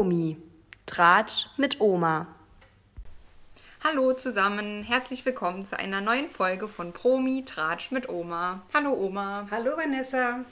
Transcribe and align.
Promi. 0.00 0.38
Tratsch 0.86 1.48
mit 1.58 1.78
Oma. 1.78 2.26
Hallo 3.84 4.14
zusammen, 4.14 4.82
herzlich 4.82 5.26
willkommen 5.26 5.66
zu 5.66 5.78
einer 5.78 6.00
neuen 6.00 6.30
Folge 6.30 6.68
von 6.68 6.94
Promi 6.94 7.44
Tratsch 7.44 7.90
mit 7.90 8.08
Oma. 8.08 8.62
Hallo 8.72 8.94
Oma. 8.94 9.46
Hallo 9.50 9.76
Vanessa. 9.76 10.46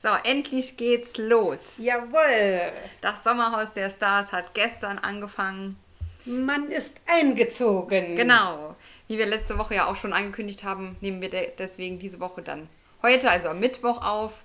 So, 0.00 0.10
endlich 0.22 0.76
geht's 0.76 1.18
los. 1.18 1.78
Jawohl. 1.78 2.70
Das 3.00 3.24
Sommerhaus 3.24 3.72
der 3.72 3.90
Stars 3.90 4.30
hat 4.30 4.54
gestern 4.54 4.98
angefangen. 4.98 5.76
Man 6.24 6.70
ist 6.70 7.00
eingezogen. 7.06 8.14
Genau. 8.14 8.76
Wie 9.08 9.18
wir 9.18 9.26
letzte 9.26 9.58
Woche 9.58 9.74
ja 9.74 9.90
auch 9.90 9.96
schon 9.96 10.12
angekündigt 10.12 10.62
haben, 10.62 10.94
nehmen 11.00 11.20
wir 11.20 11.30
de 11.30 11.50
deswegen 11.58 11.98
diese 11.98 12.20
Woche 12.20 12.42
dann 12.42 12.68
heute, 13.02 13.28
also 13.28 13.48
am 13.48 13.58
Mittwoch 13.58 14.06
auf 14.06 14.44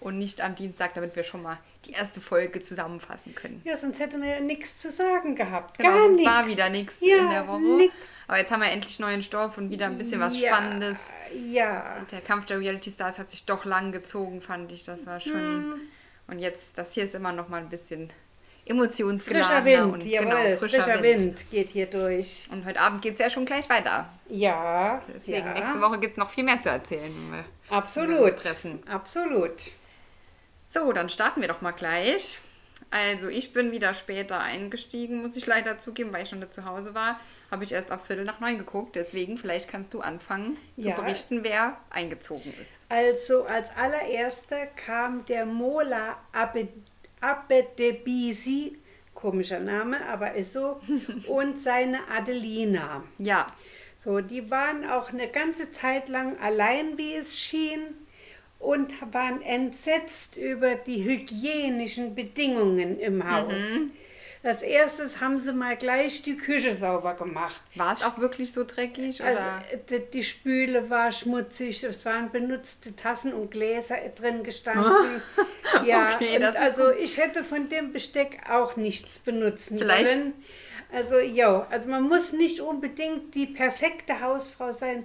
und 0.00 0.18
nicht 0.18 0.40
am 0.40 0.54
Dienstag, 0.54 0.94
damit 0.94 1.14
wir 1.14 1.22
schon 1.24 1.42
mal 1.42 1.58
die 1.86 1.92
erste 1.92 2.20
Folge 2.20 2.60
zusammenfassen 2.60 3.34
können. 3.34 3.60
Ja, 3.64 3.76
sonst 3.76 4.00
hätten 4.00 4.20
wir 4.22 4.28
ja 4.30 4.40
nichts 4.40 4.78
zu 4.80 4.90
sagen 4.90 5.34
gehabt. 5.34 5.78
Genau, 5.78 5.90
Gar 5.90 6.00
sonst 6.00 6.24
war 6.24 6.46
wieder 6.48 6.68
nichts 6.70 6.94
ja, 7.00 7.18
in 7.18 7.30
der 7.30 7.46
Woche. 7.48 7.60
Nix. 7.60 8.24
Aber 8.28 8.38
jetzt 8.38 8.50
haben 8.50 8.60
wir 8.62 8.70
endlich 8.70 8.98
neuen 8.98 9.22
Stoff 9.22 9.56
und 9.58 9.70
wieder 9.70 9.86
ein 9.86 9.96
bisschen 9.98 10.20
was 10.20 10.38
ja, 10.38 10.54
Spannendes. 10.54 10.98
Ja. 11.34 11.96
Der 12.10 12.20
Kampf 12.20 12.46
der 12.46 12.58
Reality 12.60 12.90
Stars 12.90 13.18
hat 13.18 13.30
sich 13.30 13.44
doch 13.46 13.64
lang 13.64 13.92
gezogen, 13.92 14.40
fand 14.42 14.72
ich. 14.72 14.84
Das 14.84 15.04
war 15.06 15.20
schon. 15.20 15.68
Mhm. 15.70 15.74
Und 16.28 16.38
jetzt, 16.38 16.76
das 16.78 16.92
hier 16.94 17.04
ist 17.04 17.14
immer 17.14 17.32
noch 17.32 17.48
mal 17.48 17.58
ein 17.60 17.68
bisschen 17.68 18.08
Frischer 18.08 18.76
emotionsgeladener 18.76 19.64
Wind, 19.64 19.92
und 19.94 20.04
jawohl, 20.06 20.30
genau, 20.30 20.56
frischer, 20.58 21.02
Wind. 21.02 21.50
geht 21.50 21.70
hier 21.70 21.86
durch. 21.86 22.46
Und 22.52 22.64
heute 22.66 22.78
Abend 22.80 23.02
geht 23.02 23.14
es 23.14 23.20
ja 23.20 23.28
schon 23.30 23.44
gleich 23.44 23.68
weiter. 23.68 24.08
Ja, 24.28 25.02
Deswegen 25.12 25.46
ja. 25.46 25.52
nächste 25.54 25.80
Woche 25.80 25.98
gibt 25.98 26.12
es 26.12 26.18
noch 26.18 26.30
viel 26.30 26.44
mehr 26.44 26.60
zu 26.60 26.68
erzählen. 26.68 27.02
wenn 27.12 27.30
wir- 27.32 27.38
wenn 27.38 27.70
wir 27.70 27.76
Absolut. 27.76 28.32
uns 28.34 28.42
treffen. 28.42 28.82
Absolut. 28.88 29.52
So, 30.72 30.92
dann 30.92 31.08
starten 31.08 31.40
wir 31.40 31.48
doch 31.48 31.60
mal 31.60 31.72
gleich. 31.72 32.38
Also 32.90 33.28
ich 33.28 33.52
bin 33.52 33.72
wieder 33.72 33.94
später 33.94 34.40
eingestiegen, 34.40 35.22
muss 35.22 35.36
ich 35.36 35.46
leider 35.46 35.78
zugeben, 35.78 36.12
weil 36.12 36.22
ich 36.24 36.28
schon 36.28 36.40
da 36.40 36.50
zu 36.50 36.64
Hause 36.64 36.94
war. 36.94 37.20
Habe 37.50 37.64
ich 37.64 37.72
erst 37.72 37.90
auf 37.92 38.04
Viertel 38.06 38.24
nach 38.24 38.40
neun 38.40 38.58
geguckt. 38.58 38.94
Deswegen, 38.96 39.36
vielleicht 39.38 39.68
kannst 39.68 39.92
du 39.94 40.00
anfangen 40.00 40.56
Ja. 40.76 40.94
zu 40.94 41.02
berichten, 41.02 41.42
wer 41.42 41.76
eingezogen 41.90 42.52
ist. 42.62 42.72
Also 42.88 43.44
als 43.44 43.70
allererster 43.76 44.66
kam 44.66 45.24
der 45.26 45.46
Mola 45.46 46.16
Abe- 46.32 46.68
Abedebisi, 47.20 48.78
komischer 49.14 49.60
Name, 49.60 50.04
aber 50.06 50.34
ist 50.34 50.52
so, 50.52 50.80
und 51.28 51.62
seine 51.62 51.98
Adelina. 52.08 53.02
Ja, 53.18 53.46
So, 53.98 54.20
die 54.20 54.50
waren 54.50 54.88
auch 54.88 55.10
eine 55.12 55.28
ganze 55.28 55.70
Zeit 55.70 56.08
lang 56.08 56.38
allein, 56.40 56.96
wie 56.96 57.14
es 57.14 57.38
schien, 57.38 57.80
und 58.60 58.92
waren 59.12 59.42
entsetzt 59.42 60.36
über 60.36 60.76
die 60.76 61.02
hygienischen 61.02 62.14
Bedingungen 62.14 63.00
im 63.00 63.28
Haus. 63.28 63.52
Als 64.42 64.62
erstes 64.62 65.20
haben 65.20 65.38
sie 65.38 65.52
mal 65.52 65.76
gleich 65.76 66.22
die 66.22 66.36
Küche 66.36 66.74
sauber 66.74 67.12
gemacht. 67.14 67.60
war 67.74 67.92
es 67.92 68.02
auch 68.02 68.16
wirklich 68.18 68.52
so 68.54 68.64
dreckig? 68.64 69.22
Also 69.22 69.42
Oder? 69.42 69.98
die, 69.98 70.22
Spüle 70.22 70.88
war 70.88 71.12
schmutzig, 71.12 71.84
es 71.84 72.04
waren 72.06 72.30
benutzte 72.30 72.96
Tassen 72.96 73.34
und 73.34 73.50
Gläser 73.50 73.96
drin 74.18 74.42
gestanden. 74.42 75.20
ja, 75.84 76.14
Okay, 76.14 76.42
also 76.42 76.90
ich 76.90 77.18
hätte 77.18 77.44
von 77.44 77.68
dem 77.68 77.92
Besteck 77.92 78.40
auch 78.50 78.76
nichts 78.76 79.18
benutzen 79.18 79.76
Vielleicht- 79.76 80.06
wollen. 80.06 80.32
Also 80.92 81.18
ja, 81.18 81.66
also 81.70 81.88
man 81.88 82.02
muss 82.04 82.32
nicht 82.32 82.60
unbedingt 82.60 83.34
die 83.34 83.46
perfekte 83.46 84.20
Hausfrau 84.22 84.72
sein, 84.72 85.04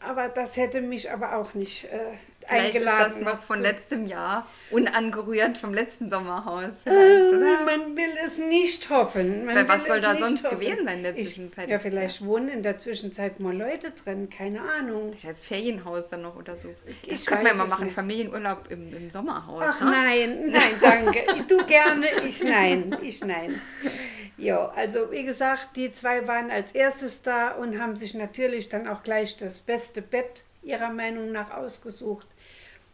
aber 0.00 0.28
das 0.28 0.56
hätte 0.56 0.80
mich 0.82 1.10
aber 1.10 1.34
auch 1.36 1.54
nicht 1.54 1.86
äh, 1.86 2.12
Vielleicht 2.48 2.76
ist 2.76 2.86
eingeladen. 2.86 3.12
das 3.24 3.34
noch 3.34 3.38
von 3.38 3.60
letztem 3.60 4.06
Jahr, 4.06 4.46
unangerührt 4.70 5.58
vom 5.58 5.74
letzten 5.74 6.08
Sommerhaus. 6.10 6.70
Äh, 6.84 7.32
man 7.64 7.96
will 7.96 8.16
es 8.24 8.38
nicht 8.38 8.88
hoffen. 8.90 9.44
Man 9.44 9.56
Weil 9.56 9.68
was 9.68 9.86
soll 9.86 10.00
da 10.00 10.16
sonst 10.16 10.44
hoffen. 10.44 10.58
gewesen 10.58 10.84
sein 10.86 10.98
in 10.98 11.02
der 11.02 11.16
Ich- 11.16 11.24
Zwischenzeit? 11.28 11.68
Ja, 11.68 11.76
ist 11.76 11.84
ja- 11.84 11.90
vielleicht 11.90 12.24
wohnen 12.24 12.48
in 12.48 12.62
der 12.62 12.78
Zwischenzeit 12.78 13.40
mal 13.40 13.56
Leute 13.56 13.90
drin, 13.90 14.30
keine 14.30 14.60
Ahnung. 14.62 15.10
Vielleicht 15.12 15.26
als 15.26 15.42
Ferienhaus 15.42 16.06
dann 16.08 16.22
noch 16.22 16.36
oder 16.36 16.56
so. 16.56 16.68
Das 17.08 17.20
Ich 17.20 17.26
könnte 17.26 17.44
man 17.44 17.56
mal 17.58 17.64
es 17.64 17.70
machen, 17.70 17.84
nicht. 17.86 17.94
Familienurlaub 17.94 18.70
im, 18.70 18.94
im 18.94 19.10
Sommerhaus. 19.10 19.64
Ach 19.66 19.80
ne? 19.80 19.90
nein, 19.90 20.46
nein, 20.50 20.62
danke. 20.80 21.24
Du 21.48 21.64
gerne, 21.66 22.06
ich 22.28 22.42
nein, 22.44 22.96
ich 23.02 23.20
nein. 23.24 23.60
Ja, 24.38 24.68
also 24.76 25.10
wie 25.10 25.24
gesagt, 25.24 25.70
die 25.76 25.92
zwei 25.94 26.26
waren 26.28 26.50
als 26.50 26.72
erstes 26.72 27.22
da 27.22 27.52
und 27.52 27.80
haben 27.80 27.96
sich 27.96 28.14
natürlich 28.14 28.68
dann 28.68 28.86
auch 28.86 29.02
gleich 29.02 29.36
das 29.38 29.58
beste 29.58 30.02
Bett 30.02 30.44
ihrer 30.62 30.90
Meinung 30.90 31.32
nach 31.32 31.52
ausgesucht. 31.52 32.26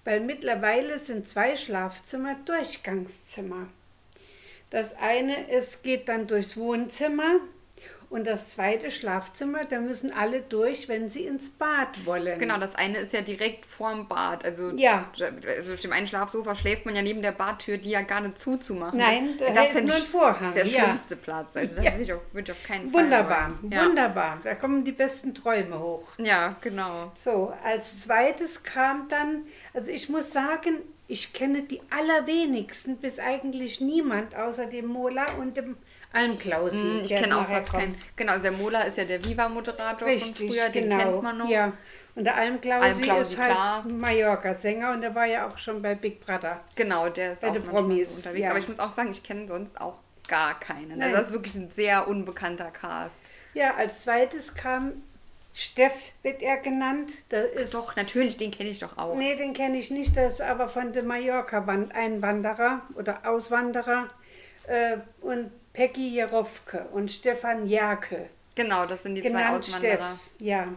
Weil 0.04 0.20
mittlerweile 0.20 0.98
sind 0.98 1.28
zwei 1.28 1.56
Schlafzimmer 1.56 2.36
Durchgangszimmer. 2.44 3.68
Das 4.70 4.96
eine 4.96 5.48
ist, 5.50 5.82
geht 5.82 6.08
dann 6.08 6.26
durchs 6.26 6.56
Wohnzimmer 6.56 7.40
und 8.12 8.26
das 8.26 8.50
zweite 8.50 8.90
Schlafzimmer, 8.90 9.64
da 9.64 9.80
müssen 9.80 10.12
alle 10.12 10.40
durch, 10.42 10.88
wenn 10.88 11.08
sie 11.08 11.24
ins 11.24 11.50
Bad 11.50 12.04
wollen. 12.04 12.38
Genau, 12.38 12.58
das 12.58 12.74
eine 12.74 12.98
ist 12.98 13.12
ja 13.12 13.22
direkt 13.22 13.64
vorm 13.66 14.06
Bad. 14.06 14.44
Also, 14.44 14.70
Ja. 14.76 15.10
also 15.46 15.72
auf 15.72 15.80
dem 15.80 15.92
einen 15.92 16.06
Schlafsofa 16.06 16.54
schläft 16.54 16.84
man 16.86 16.94
ja 16.94 17.02
neben 17.02 17.22
der 17.22 17.32
Badtür, 17.32 17.78
die 17.78 17.90
ja 17.90 18.02
gar 18.02 18.20
nicht 18.20 18.38
zuzumachen. 18.38 18.98
Nein, 18.98 19.30
da 19.38 19.50
das 19.50 19.74
ist 19.74 19.84
nur 19.86 19.94
ein 19.96 20.02
Vorhang, 20.02 20.52
Das 20.54 20.64
ist 20.64 20.72
der 20.74 20.80
ja. 20.80 20.84
schlimmste 20.84 21.16
Platz. 21.16 21.56
Also 21.56 21.74
das 21.74 21.84
Ja. 21.84 21.92
würde 21.92 22.02
ich, 22.02 22.12
auf, 22.12 22.20
würde 22.32 22.52
ich 22.52 22.58
auf 22.58 22.64
keinen 22.66 22.90
Fall 22.90 23.04
Wunderbar, 23.04 23.52
wollen. 23.62 23.72
Ja. 23.72 23.84
wunderbar. 23.86 24.40
Da 24.44 24.54
kommen 24.54 24.84
die 24.84 24.92
besten 24.92 25.34
Träume 25.34 25.78
hoch. 25.80 26.10
Ja, 26.18 26.54
genau. 26.60 27.12
So, 27.24 27.52
als 27.64 28.02
zweites 28.02 28.62
kam 28.62 29.08
dann, 29.08 29.46
also 29.72 29.90
ich 29.90 30.08
muss 30.08 30.30
sagen, 30.32 30.78
ich 31.08 31.32
kenne 31.32 31.62
die 31.62 31.80
allerwenigsten, 31.90 32.96
bis 32.98 33.18
eigentlich 33.18 33.80
niemand, 33.80 34.34
außer 34.36 34.66
dem 34.66 34.86
Mola 34.86 35.26
und 35.40 35.56
dem 35.56 35.76
Almklausi. 36.12 36.76
Hm, 36.78 37.00
Ich 37.02 37.08
der 37.08 37.22
kenne 37.22 37.38
auch 37.38 37.46
fast 37.48 37.70
keinen. 37.72 37.96
Genau, 38.16 38.38
der 38.38 38.52
Mola 38.52 38.82
ist 38.82 38.98
ja 38.98 39.04
der 39.04 39.24
Viva-Moderator 39.24 40.08
von 40.08 40.34
früher, 40.34 40.68
den 40.68 40.88
genau. 40.90 40.98
kennt 41.02 41.22
man 41.22 41.38
noch. 41.38 41.48
Ja. 41.48 41.72
Und 42.14 42.24
der 42.24 42.36
Almklausi, 42.36 42.84
Almklausi, 42.86 43.32
ist 43.34 43.40
halt. 43.40 43.90
Mallorca-Sänger 43.90 44.92
und 44.92 45.00
der 45.00 45.14
war 45.14 45.24
ja 45.24 45.48
auch 45.48 45.56
schon 45.56 45.80
bei 45.80 45.94
Big 45.94 46.24
Brother. 46.24 46.60
Genau, 46.76 47.08
der 47.08 47.32
ist 47.32 47.40
Bei 47.40 47.48
auch 47.48 47.52
den 47.54 47.62
manchmal 47.62 47.82
Promis, 47.82 48.10
so 48.10 48.16
unterwegs. 48.16 48.42
ja. 48.42 48.50
Aber 48.50 48.58
ich 48.58 48.68
muss 48.68 48.78
auch 48.80 48.90
sagen, 48.90 49.10
ich 49.10 49.22
kenne 49.22 49.48
sonst 49.48 49.80
auch 49.80 49.98
gar 50.28 50.60
keinen. 50.60 50.98
Nein. 50.98 51.02
Also 51.02 51.16
das 51.16 51.26
ist 51.28 51.32
wirklich 51.32 51.54
ein 51.54 51.70
sehr 51.70 52.06
unbekannter 52.08 52.70
Cast. 52.70 53.16
Ja, 53.54 53.74
als 53.76 54.02
zweites 54.02 54.54
kam 54.54 55.02
Steff, 55.54 56.12
wird 56.22 56.40
er 56.42 56.56
genannt. 56.58 57.10
Der 57.30 57.52
ist 57.52 57.74
Doch, 57.74 57.94
natürlich, 57.96 58.36
den 58.38 58.50
kenne 58.50 58.70
ich 58.70 58.78
doch 58.78 58.96
auch. 58.96 59.14
Nee, 59.16 59.36
den 59.36 59.52
kenne 59.52 59.76
ich 59.78 59.90
nicht, 59.90 60.16
das 60.16 60.34
ist 60.34 60.40
aber 60.42 60.68
von 60.68 60.92
dem 60.92 61.06
Mallorca-Einwanderer 61.06 62.82
oder 62.94 63.20
Auswanderer 63.26 64.08
äh, 64.66 64.96
und 65.20 65.50
Peggy 65.72 66.10
Jerofke 66.10 66.86
und 66.92 67.10
Stefan 67.10 67.66
Jerkel, 67.66 68.28
Genau, 68.54 68.86
das 68.86 69.02
sind 69.02 69.14
die 69.14 69.22
zwei 69.22 69.48
Auswanderer. 69.48 69.94
Steff. 69.94 70.30
Ja, 70.38 70.68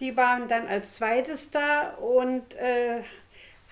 die 0.00 0.16
waren 0.16 0.48
dann 0.48 0.66
als 0.66 0.94
zweites 0.94 1.50
da 1.50 1.90
und 1.94 2.54
äh, 2.56 3.02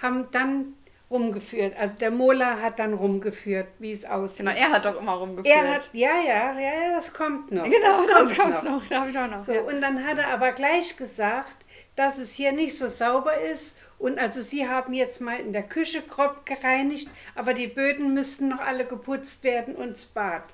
haben 0.01 0.31
dann 0.31 0.75
rumgeführt. 1.11 1.77
Also 1.77 1.97
der 1.97 2.11
Mola 2.11 2.61
hat 2.61 2.78
dann 2.78 2.94
rumgeführt, 2.94 3.69
wie 3.78 3.93
es 3.93 4.05
aussieht. 4.05 4.39
Genau, 4.39 4.50
er 4.50 4.71
hat 4.71 4.84
doch 4.84 5.00
immer 5.00 5.12
rumgeführt. 5.12 5.55
er 5.55 5.75
hat, 5.75 5.91
ja, 5.93 6.21
ja, 6.21 6.59
ja, 6.59 6.97
das 6.97 7.12
kommt 7.12 7.53
noch. 7.53 7.65
genau, 7.65 8.06
das 8.06 8.37
kommt, 8.37 8.55
noch. 8.55 8.62
noch. 8.62 8.87
Da 8.89 9.00
habe 9.00 9.11
ich 9.11 9.19
auch 9.19 9.28
noch. 9.28 9.44
So, 9.44 9.53
ja. 9.53 9.62
und 9.62 9.81
dann 9.81 10.05
hat 10.05 10.19
er 10.19 10.28
aber 10.28 10.53
gleich 10.53 10.97
gesagt, 10.97 11.56
dass 11.94 12.19
es 12.19 12.34
hier 12.34 12.53
nicht 12.53 12.77
so 12.77 12.89
sauber 12.89 13.39
ist. 13.39 13.77
Und 13.99 14.19
also 14.19 14.43
sie 14.43 14.69
haben 14.69 14.93
jetzt 14.93 15.21
mal 15.21 15.39
in 15.39 15.53
der 15.53 15.62
Küche 15.62 16.03
grob 16.03 16.44
gereinigt, 16.44 17.09
aber 17.34 17.55
die 17.55 17.69
Böden 17.69 18.12
müssten 18.12 18.49
noch 18.49 18.61
alle 18.61 18.84
geputzt 18.84 19.43
werden 19.44 19.75
und 19.75 19.93
das 19.93 20.05
Bad. 20.05 20.44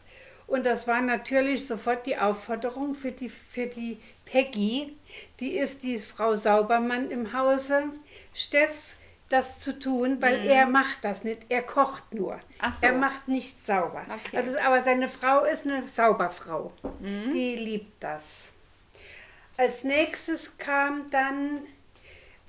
Und 0.47 0.67
das 0.67 0.87
war 0.87 1.01
natürlich 1.01 1.67
sofort 1.67 2.07
die 2.07 2.19
Aufforderung 2.19 2.95
für 2.95 3.11
die, 3.11 3.31
für 3.31 3.67
die 3.67 3.99
Peggy, 4.27 4.97
die 5.41 5.57
ist 5.57 5.83
die 5.83 5.99
Frau 5.99 6.37
Saubermann 6.37 7.11
im 7.11 7.33
Hause, 7.33 7.85
Steff, 8.35 8.95
das 9.33 9.61
zu 9.61 9.79
tun, 9.79 10.19
weil 10.21 10.45
er 10.47 10.67
macht 10.67 10.99
das 11.03 11.25
nicht, 11.25 11.43
er 11.49 11.63
kocht 11.63 12.13
nur. 12.15 12.35
Mhm. 12.35 12.73
So. 12.81 12.87
Er 12.87 12.93
macht 12.93 13.29
nicht 13.29 13.65
sauber. 13.65 14.03
Okay. 14.09 14.37
Also, 14.37 14.59
aber 14.59 14.83
seine 14.83 15.09
Frau 15.09 15.45
ist 15.45 15.67
eine 15.67 15.87
Sauberfrau. 15.89 16.73
Mhm. 17.01 17.33
Die 17.33 17.57
liebt 17.57 18.03
das. 18.03 18.49
Als 19.57 19.85
nächstes 19.85 20.57
kam 20.59 21.11
dann 21.11 21.61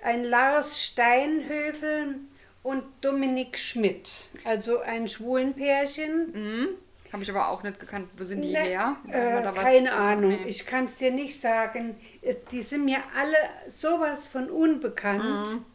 ein 0.04 0.24
Lars 0.24 0.82
Steinhöfel 0.84 2.16
und 2.64 2.84
Dominik 3.02 3.58
Schmidt, 3.58 4.10
also 4.44 4.80
ein 4.80 5.08
Schwulenpärchen. 5.08 6.78
Habe 7.12 7.24
ich 7.24 7.30
aber 7.30 7.50
auch 7.50 7.62
nicht 7.62 7.80
gekannt. 7.80 8.10
Wo 8.18 8.24
sind 8.24 8.42
die 8.42 8.52
Ne, 8.54 8.60
her? 8.60 8.96
Äh, 9.08 9.44
was? 9.46 9.54
keine 9.56 9.92
Also, 9.94 10.04
Ahnung, 10.04 10.30
nee. 10.32 10.48
ich 10.50 10.66
kann 10.66 10.86
es 10.86 10.96
dir 10.96 11.12
nicht 11.12 11.40
sagen. 11.40 11.96
Es- 12.22 12.38
Die 12.52 12.62
sind 12.64 12.86
mir 12.86 12.98
alle 13.16 13.36
sowas 13.70 14.28
von 14.28 14.50
unbekannt. 14.50 15.24
Mhm. 15.48 15.66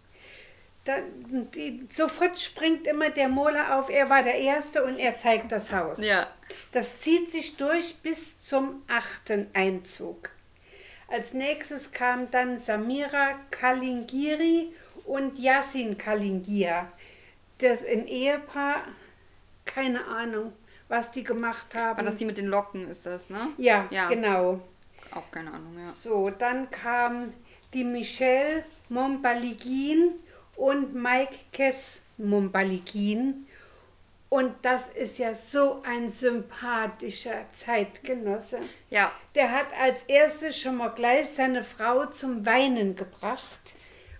Da, 0.88 1.00
die, 1.54 1.86
sofort 1.92 2.38
springt 2.38 2.86
immer 2.86 3.10
der 3.10 3.28
Mola 3.28 3.78
auf, 3.78 3.90
er 3.90 4.08
war 4.08 4.22
der 4.22 4.36
Erste 4.36 4.82
und 4.82 4.98
er 4.98 5.18
zeigt 5.18 5.52
das 5.52 5.70
Haus. 5.70 5.98
Ja. 6.02 6.26
Das 6.72 7.00
zieht 7.00 7.30
sich 7.30 7.58
durch 7.58 7.96
bis 7.96 8.40
zum 8.40 8.82
achten 8.88 9.48
Einzug. 9.52 10.30
Als 11.06 11.34
nächstes 11.34 11.92
kam 11.92 12.30
dann 12.30 12.58
Samira 12.58 13.34
Kalingiri 13.50 14.72
und 15.04 15.38
Yassin 15.38 15.98
Kalingir. 15.98 16.88
Das 17.58 17.84
ein 17.84 18.06
Ehepaar, 18.06 18.82
keine 19.66 20.06
Ahnung, 20.06 20.54
was 20.88 21.10
die 21.10 21.22
gemacht 21.22 21.74
haben. 21.74 21.98
War 21.98 22.04
das 22.04 22.16
die 22.16 22.24
mit 22.24 22.38
den 22.38 22.46
Locken, 22.46 22.88
ist 22.88 23.04
das, 23.04 23.28
ne? 23.28 23.48
ja, 23.58 23.86
Ja. 23.90 24.08
genau. 24.08 24.62
Auch 25.10 25.30
keine 25.30 25.52
Ahnung, 25.52 25.76
ja. 25.78 25.92
So, 26.02 26.30
dann 26.30 26.70
kam 26.70 27.34
die 27.74 27.84
Michelle 27.84 28.64
Mombaligin 28.88 30.14
und 30.58 30.94
Mike 30.94 31.36
Kess 31.52 32.00
Mombaligin. 32.18 33.46
Und 34.28 34.52
das 34.60 34.88
ist 34.90 35.18
ja 35.18 35.32
so 35.32 35.82
ein 35.86 36.10
sympathischer 36.10 37.46
Zeitgenosse. 37.52 38.60
Ja, 38.90 39.10
Der 39.34 39.50
hat 39.50 39.68
als 39.80 40.02
erstes 40.02 40.58
schon 40.58 40.76
mal 40.76 40.88
gleich 40.88 41.30
seine 41.30 41.64
Frau 41.64 42.04
zum 42.06 42.44
Weinen 42.44 42.94
gebracht, 42.94 43.60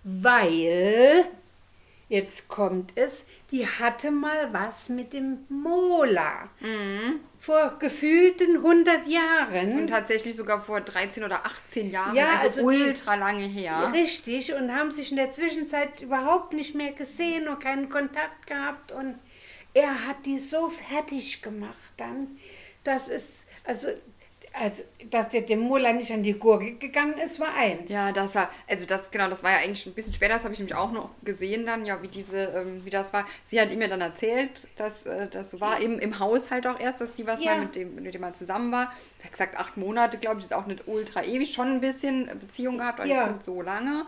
weil, 0.05 1.27
jetzt 2.09 2.49
kommt 2.49 2.93
es, 2.95 3.25
die 3.51 3.67
hatte 3.67 4.11
mal 4.11 4.53
was 4.53 4.89
mit 4.89 5.13
dem 5.13 5.45
Mola. 5.49 6.49
Vor 7.39 7.79
gefühlten 7.79 8.57
100 8.57 9.07
Jahren. 9.07 9.79
und 9.79 9.87
tatsächlich 9.89 10.35
sogar 10.35 10.61
vor 10.61 10.81
13 10.81 11.23
oder 11.23 11.45
18 11.45 11.91
Jahren, 11.91 12.17
Ja, 12.17 12.39
also, 12.39 12.47
also 12.47 12.63
ultra 12.63 13.15
lange 13.15 13.45
her. 13.45 13.93
Richtig, 13.93 14.55
und 14.55 14.75
haben 14.75 14.91
sich 14.91 15.11
in 15.11 15.17
der 15.17 15.31
Zwischenzeit 15.31 16.01
überhaupt 16.01 16.53
nicht 16.53 16.75
mehr 16.75 16.93
gesehen 16.93 17.47
und 17.49 17.61
keinen 17.61 17.89
Kontakt 17.89 18.47
gehabt. 18.47 18.91
Und 18.93 19.19
er 19.75 20.07
hat 20.07 20.25
die 20.25 20.39
so 20.39 20.69
fertig 20.71 21.43
gemacht 21.43 21.93
dann, 21.97 22.39
dass 22.85 23.09
es, 23.09 23.45
also, 23.65 23.89
also 24.53 24.83
dass 25.11 25.29
der 25.29 25.43
dem 25.43 25.61
Mola 25.61 25.93
nicht 25.93 26.11
an 26.13 26.23
die 26.23 26.33
Gurke 26.35 26.73
gegangen 26.75 27.15
ist, 27.19 27.39
war 27.41 27.55
eins. 27.55 27.91
Ja, 27.91 28.13
das 28.13 28.35
war, 28.35 28.51
also 28.67 28.85
das, 28.87 29.11
genau, 29.11 29.29
das 29.29 29.43
war 29.43 29.53
ja 29.53 29.59
eigentlich 29.59 29.83
schon 29.83 29.93
ein 29.93 29.95
bisschen 29.95 30.13
später, 30.13 30.35
das 30.35 30.45
habe 30.45 30.53
ich 30.55 30.59
nämlich 30.61 30.75
auch 30.77 30.91
noch 30.93 31.11
gesehen 31.23 31.65
dann, 31.67 31.85
ja, 31.85 32.01
wie 32.03 32.09
diese, 32.09 32.37
ähm, 32.39 32.85
wie 32.85 32.91
das 32.91 33.13
war. 33.13 33.27
Sie 33.47 33.61
hat 33.61 33.73
ihm 33.73 33.81
ja 33.81 33.89
dann 33.89 34.01
erzählt, 34.01 34.51
dass 34.77 35.07
äh, 35.07 35.29
das 35.29 35.51
so 35.51 35.61
war, 35.61 35.81
im, 35.81 35.99
im 35.99 36.19
Haushalt 36.19 36.67
auch 36.67 36.79
erst, 36.81 37.01
dass 37.01 37.15
die 37.15 37.27
was 37.27 37.41
Ja. 37.43 37.55
mal 37.55 37.65
mit 37.67 37.77
dem, 37.77 37.95
mit 37.95 38.13
dem 38.15 38.21
mal 38.21 38.35
zusammen 38.35 38.73
war. 38.73 38.93
Sie 39.19 39.25
hat 39.25 39.33
gesagt, 39.33 39.57
acht 39.59 39.77
Monate, 39.77 40.19
glaube 40.19 40.41
ich, 40.41 40.47
ist 40.47 40.53
auch 40.53 40.67
nicht 40.67 40.87
ultra 40.87 41.23
ewig, 41.25 41.53
schon 41.53 41.69
ein 41.69 41.81
bisschen 41.81 42.27
Beziehung 42.41 42.79
gehabt, 42.79 43.01
aber 43.01 43.09
Ja. 43.09 43.25
jetzt 43.27 43.33
nicht 43.35 43.45
so 43.45 43.63
lange. 43.63 44.05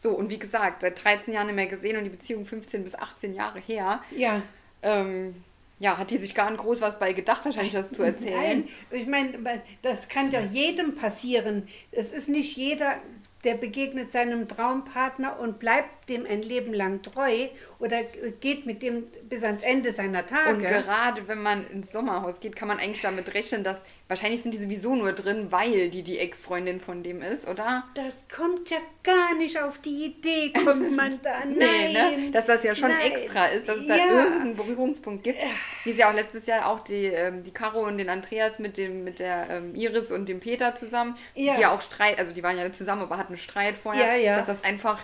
So, 0.00 0.10
und 0.10 0.30
wie 0.30 0.38
gesagt, 0.38 0.82
seit 0.82 1.02
13 1.02 1.34
Jahren 1.34 1.46
nicht 1.48 1.56
mehr 1.56 1.66
gesehen 1.66 1.96
und 1.96 2.04
die 2.04 2.10
Beziehung 2.10 2.46
15 2.46 2.84
bis 2.84 2.94
18 2.94 3.34
Jahre 3.34 3.58
her. 3.58 4.00
Ja. 4.12 4.42
Ähm, 4.82 5.42
ja, 5.78 5.96
hat 5.96 6.10
die 6.10 6.18
sich 6.18 6.34
gar 6.34 6.50
nicht 6.50 6.60
groß 6.60 6.80
was 6.80 6.98
bei 6.98 7.12
gedacht, 7.12 7.44
wahrscheinlich 7.44 7.72
das 7.72 7.90
zu 7.90 8.02
erzählen. 8.02 8.34
Nein, 8.36 8.68
ich 8.90 9.06
meine, 9.06 9.62
das 9.82 10.08
kann 10.08 10.30
ja 10.30 10.40
jedem 10.40 10.96
passieren. 10.96 11.68
Es 11.92 12.12
ist 12.12 12.28
nicht 12.28 12.56
jeder, 12.56 12.96
der 13.44 13.54
begegnet 13.54 14.10
seinem 14.10 14.48
Traumpartner 14.48 15.38
und 15.38 15.58
bleibt 15.58 15.97
dem 16.08 16.26
ein 16.26 16.42
Leben 16.42 16.72
lang 16.72 17.02
treu 17.02 17.48
oder 17.78 18.02
geht 18.40 18.66
mit 18.66 18.82
dem 18.82 19.04
bis 19.28 19.42
ans 19.44 19.62
Ende 19.62 19.92
seiner 19.92 20.26
Tage. 20.26 20.50
Und 20.50 20.58
gerade 20.60 21.28
wenn 21.28 21.42
man 21.42 21.66
ins 21.68 21.92
Sommerhaus 21.92 22.40
geht, 22.40 22.56
kann 22.56 22.68
man 22.68 22.78
eigentlich 22.78 23.00
damit 23.00 23.34
rechnen, 23.34 23.62
dass 23.64 23.82
wahrscheinlich 24.08 24.42
sind 24.42 24.54
die 24.54 24.58
sowieso 24.58 24.94
nur 24.94 25.12
drin, 25.12 25.48
weil 25.50 25.90
die 25.90 26.02
die 26.02 26.18
Ex-Freundin 26.18 26.80
von 26.80 27.02
dem 27.02 27.20
ist, 27.22 27.46
oder? 27.46 27.84
Das 27.94 28.26
kommt 28.34 28.70
ja 28.70 28.78
gar 29.04 29.34
nicht 29.36 29.60
auf 29.60 29.78
die 29.78 30.06
Idee, 30.06 30.52
kommt 30.64 30.96
man 30.96 31.20
da. 31.22 31.40
Nein. 31.44 31.56
Nee, 31.58 31.92
ne? 32.26 32.30
Dass 32.32 32.46
das 32.46 32.62
ja 32.64 32.74
schon 32.74 32.88
Nein. 32.90 33.12
extra 33.12 33.46
ist, 33.46 33.68
dass 33.68 33.76
es 33.78 33.86
da 33.86 33.96
Ja. 33.96 34.06
irgendeinen 34.24 34.56
Berührungspunkt 34.56 35.24
gibt. 35.24 35.38
Wie 35.84 35.92
sie 35.92 36.04
auch 36.04 36.14
letztes 36.14 36.46
Jahr 36.46 36.68
auch 36.70 36.80
die, 36.80 37.04
ähm, 37.04 37.42
die 37.44 37.50
Caro 37.52 37.86
und 37.86 37.98
den 37.98 38.08
Andreas 38.08 38.58
mit 38.58 38.76
dem 38.76 39.04
mit 39.04 39.18
der 39.18 39.46
ähm, 39.50 39.74
Iris 39.74 40.10
und 40.10 40.28
dem 40.28 40.40
Peter 40.40 40.74
zusammen, 40.74 41.16
Ja. 41.34 41.54
die 41.54 41.60
ja 41.62 41.74
auch 41.74 41.82
Streit, 41.82 42.18
also 42.18 42.32
die 42.32 42.42
waren 42.42 42.56
ja 42.56 42.72
zusammen, 42.72 43.02
aber 43.02 43.18
hatten 43.18 43.36
Streit 43.36 43.76
vorher, 43.76 44.16
Ja, 44.16 44.30
ja. 44.32 44.36
dass 44.36 44.46
das 44.46 44.64
einfach, 44.64 45.00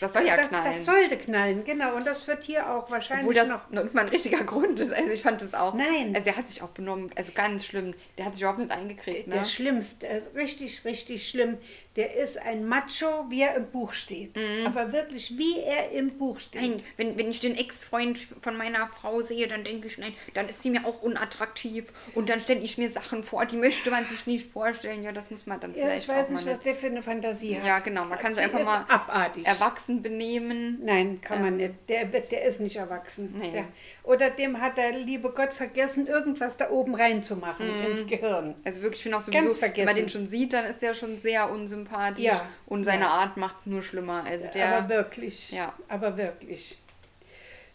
das 0.00 0.12
soll 0.12 0.26
ja 0.26 0.36
das, 0.36 0.48
knallen. 0.48 0.64
das 0.64 0.84
sollte 0.84 1.16
knallen, 1.16 1.64
genau. 1.64 1.96
Und 1.96 2.06
das 2.06 2.26
wird 2.26 2.42
hier 2.44 2.68
auch 2.70 2.90
wahrscheinlich 2.90 3.26
Obwohl 3.26 3.34
das 3.34 3.48
noch. 3.48 3.70
noch 3.70 3.84
nicht 3.84 3.94
mal 3.94 4.02
ein 4.02 4.08
richtiger 4.08 4.42
Grund 4.44 4.80
ist. 4.80 4.92
Also 4.92 5.12
ich 5.12 5.22
fand 5.22 5.40
das 5.42 5.54
auch. 5.54 5.74
Nein. 5.74 6.12
Also 6.14 6.24
der 6.24 6.36
hat 6.36 6.48
sich 6.48 6.62
auch 6.62 6.70
benommen, 6.70 7.10
also 7.16 7.32
ganz 7.32 7.66
schlimm. 7.66 7.94
Der 8.18 8.26
hat 8.26 8.34
sich 8.34 8.42
überhaupt 8.42 8.60
nicht 8.60 8.70
eingekriegt, 8.70 9.28
ne? 9.28 9.34
Der 9.36 9.44
schlimmste, 9.44 10.06
äh, 10.06 10.22
richtig, 10.34 10.84
richtig 10.84 11.28
schlimm. 11.28 11.58
Der 11.96 12.14
ist 12.16 12.36
ein 12.38 12.66
Macho, 12.66 13.26
wie 13.28 13.42
er 13.42 13.54
im 13.54 13.70
Buch 13.70 13.92
steht. 13.92 14.36
Aber 14.66 14.92
wirklich, 14.92 15.38
wie 15.38 15.60
er 15.60 15.90
im 15.92 16.18
Buch 16.18 16.40
steht. 16.40 16.60
Mhm. 16.62 16.68
Nein, 16.70 16.82
wenn, 16.96 17.18
wenn 17.18 17.30
ich 17.30 17.38
den 17.38 17.54
Ex-Freund 17.56 18.18
von 18.42 18.56
meiner 18.56 18.88
Frau 18.88 19.20
sehe, 19.22 19.46
dann 19.46 19.62
denke 19.62 19.86
ich, 19.86 19.98
nein, 19.98 20.12
dann 20.34 20.48
ist 20.48 20.62
sie 20.62 20.70
mir 20.70 20.84
auch 20.86 21.02
unattraktiv. 21.02 21.92
Und 22.16 22.30
dann 22.30 22.40
stelle 22.40 22.60
ich 22.60 22.78
mir 22.78 22.88
Sachen 22.90 23.22
vor, 23.22 23.46
die 23.46 23.56
möchte 23.56 23.92
man 23.92 24.06
sich 24.06 24.26
nicht 24.26 24.50
vorstellen. 24.50 25.04
Ja, 25.04 25.12
das 25.12 25.30
muss 25.30 25.46
man 25.46 25.60
dann 25.60 25.72
Ja, 25.74 25.84
vielleicht 25.84 26.02
ich 26.04 26.08
weiß 26.08 26.26
auch 26.26 26.30
nicht, 26.30 26.46
mal 26.46 26.52
was 26.54 26.60
der 26.62 26.74
für 26.74 26.86
eine 26.88 27.02
Fantasie 27.02 27.56
hat. 27.58 27.66
Ja, 27.66 27.78
genau, 27.78 28.04
man 28.06 28.18
kann 28.18 28.34
sich 28.34 28.44
Die 28.44 28.50
einfach 28.52 28.64
mal 28.64 28.84
abartig. 28.88 29.46
erwachsen 29.46 30.02
benehmen. 30.02 30.80
Nein, 30.84 31.20
kann 31.20 31.42
man 31.42 31.56
nicht. 31.58 31.74
Der, 31.88 32.06
der 32.06 32.44
ist 32.44 32.60
nicht 32.60 32.76
erwachsen. 32.76 33.34
Nee. 33.38 33.52
Der, 33.52 33.64
oder 34.04 34.30
dem 34.30 34.60
hat 34.60 34.76
der 34.76 34.92
liebe 34.92 35.30
Gott 35.30 35.52
vergessen, 35.54 36.06
irgendwas 36.06 36.56
da 36.56 36.70
oben 36.70 36.94
reinzumachen 36.94 37.66
Mhm. 37.66 37.86
ins 37.90 38.06
Gehirn. 38.06 38.54
Also 38.64 38.82
wirklich, 38.82 39.00
ich 39.00 39.02
finde 39.04 39.16
auch 39.18 39.22
Ganz 39.24 39.32
sowieso, 39.34 39.48
wenn 39.48 39.54
vergessen. 39.58 39.86
man 39.86 39.96
den 39.96 40.08
schon 40.08 40.26
sieht, 40.26 40.52
dann 40.52 40.66
ist 40.66 40.80
der 40.82 40.94
schon 40.94 41.18
sehr 41.18 41.50
unsympathisch. 41.50 42.24
Ja. 42.24 42.46
Und 42.66 42.84
seine 42.84 43.04
Ja. 43.04 43.10
Art 43.10 43.36
macht 43.36 43.60
es 43.60 43.66
nur 43.66 43.82
schlimmer. 43.82 44.22
Also 44.24 44.46
der. 44.48 44.76
aber 44.78 44.88
wirklich. 44.90 45.50
ja. 45.52 45.72
Aber 45.88 46.16
wirklich. 46.16 46.78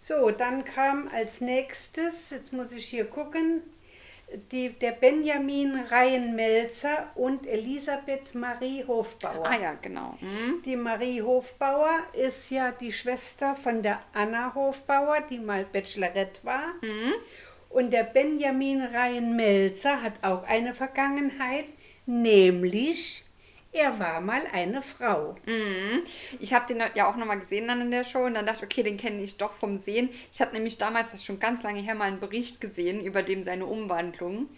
So, 0.04 0.32
dann 0.32 0.64
kam 0.66 1.10
als 1.14 1.42
nächstes, 1.42 2.30
jetzt 2.30 2.54
muss 2.54 2.72
ich 2.72 2.86
hier 2.86 3.06
gucken, 3.06 3.62
die, 4.52 4.70
der 4.70 4.92
Benjamin 4.92 5.80
Reihenmelzer 5.90 7.10
und 7.16 7.48
Elisabeth 7.48 8.36
Marie 8.36 8.84
Hofbauer. 8.86 9.46
ah 9.46 9.60
ja, 9.60 9.74
genau. 9.82 10.18
Mhm. 10.22 10.62
Die 10.66 10.76
Marie 10.76 11.22
Hofbauer 11.22 12.00
ist 12.14 12.50
ja 12.50 12.72
die 12.72 12.92
Schwester 12.92 13.56
von 13.56 13.82
der 13.82 14.00
Anna 14.14 14.54
Hofbauer, 14.54 15.22
die 15.30 15.40
mal 15.40 15.66
Bachelorette 15.66 16.44
war. 16.44 16.74
Und 17.70 17.92
der 17.92 18.04
Benjamin 18.04 18.82
Reihenmelzer 18.82 20.02
hat 20.02 20.24
auch 20.24 20.44
eine 20.44 20.74
Vergangenheit, 20.74 21.66
nämlich 22.06 23.24
er 23.72 24.00
war 24.00 24.20
mal 24.22 24.44
eine 24.52 24.82
Frau. 24.82 25.36
Mhm. 25.46 26.04
Ich 26.40 26.54
habe 26.54 26.66
den 26.68 26.82
ja 26.96 27.10
auch 27.10 27.16
nochmal 27.18 27.40
gesehen 27.40 27.68
dann 27.68 27.82
in 27.82 27.92
der 27.92 28.04
Show 28.04 28.26
und 28.26 28.34
dann 28.34 28.46
dachte 28.46 28.60
ich, 28.60 28.72
okay, 28.72 28.84
den 28.84 28.98
kenne 28.98 29.22
ich 29.22 29.38
doch 29.38 29.54
vom 29.54 29.80
Sehen. 29.80 30.10
Ich 30.34 30.42
hatte 30.42 30.54
nämlich 30.54 30.78
damals, 30.78 31.12
das 31.12 31.22
ist 31.22 31.26
schon 31.26 31.40
ganz 31.40 31.62
lange 31.64 31.82
her, 31.82 31.96
mal 31.96 32.06
einen 32.06 32.20
Bericht 32.20 32.62
gesehen 32.62 33.04
über 33.04 33.22
dem 33.24 33.44
seine 33.44 33.66
Umwandlung. 33.66 34.50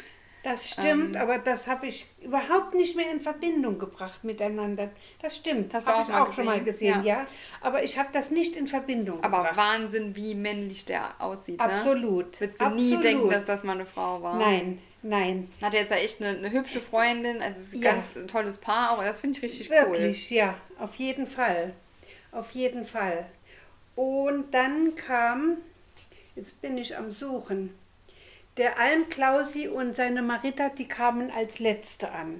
Das 0.43 0.71
stimmt, 0.71 1.15
Ähm. 1.15 1.21
aber 1.21 1.37
das 1.37 1.67
habe 1.67 1.85
ich 1.85 2.07
überhaupt 2.19 2.73
nicht 2.73 2.95
mehr 2.95 3.11
in 3.11 3.21
Verbindung 3.21 3.77
gebracht 3.77 4.23
miteinander. 4.23 4.89
Das 5.21 5.35
stimmt. 5.35 5.71
Hast 5.71 5.87
du 5.87 5.91
Hab 5.91 5.99
auch 5.99 6.09
ich 6.09 6.15
auch 6.15 6.33
schon 6.33 6.45
mal 6.45 6.63
gesehen? 6.63 6.93
gesehen, 6.95 7.05
ja. 7.05 7.25
Aber 7.61 7.83
ich 7.83 7.99
habe 7.99 8.09
das 8.11 8.31
nicht 8.31 8.55
in 8.55 8.65
Verbindung 8.65 9.23
Aber 9.23 9.37
gebracht. 9.49 9.57
Wahnsinn, 9.57 10.15
wie 10.15 10.33
männlich 10.33 10.85
der 10.85 11.09
aussieht. 11.19 11.59
Ne? 11.59 11.65
Absolut. 11.65 12.39
Würdest 12.39 12.59
du 12.59 12.69
nie 12.69 12.81
Absolut. 12.81 13.03
denken, 13.03 13.29
dass 13.29 13.45
das 13.45 13.63
mal 13.63 13.73
eine 13.73 13.85
Frau 13.85 14.23
war? 14.23 14.39
Nein, 14.39 14.79
nein. 15.03 15.49
Hat 15.61 15.73
er 15.73 15.81
jetzt 15.81 15.91
ja 15.91 15.97
echt 15.97 16.21
eine, 16.21 16.37
eine 16.37 16.51
hübsche 16.51 16.81
Freundin, 16.81 17.41
also 17.41 17.59
es 17.59 17.67
ist 17.67 17.73
ein 17.75 17.81
Ja. 17.81 17.91
ganz 17.93 18.05
ein 18.15 18.27
tolles 18.27 18.57
Paar, 18.57 18.89
aber 18.91 19.03
das 19.05 19.19
finde 19.21 19.37
ich 19.37 19.43
richtig 19.43 19.69
Wirklich, 19.69 20.29
ja, 20.29 20.55
auf 20.79 20.95
jeden 20.95 21.27
Fall. 21.27 21.73
Auf 22.31 22.51
jeden 22.51 22.85
Fall. 22.85 23.25
Und 23.95 24.53
dann 24.53 24.95
kam, 24.95 25.57
jetzt 26.35 26.61
bin 26.61 26.77
ich 26.77 26.95
am 26.97 27.11
Suchen, 27.11 27.75
der 28.57 28.79
Alm 28.79 29.09
Klausi 29.09 29.67
und 29.67 29.95
seine 29.95 30.21
Marita, 30.21 30.69
die 30.69 30.87
kamen 30.87 31.31
als 31.31 31.59
Letzte 31.59 32.11
an. 32.11 32.39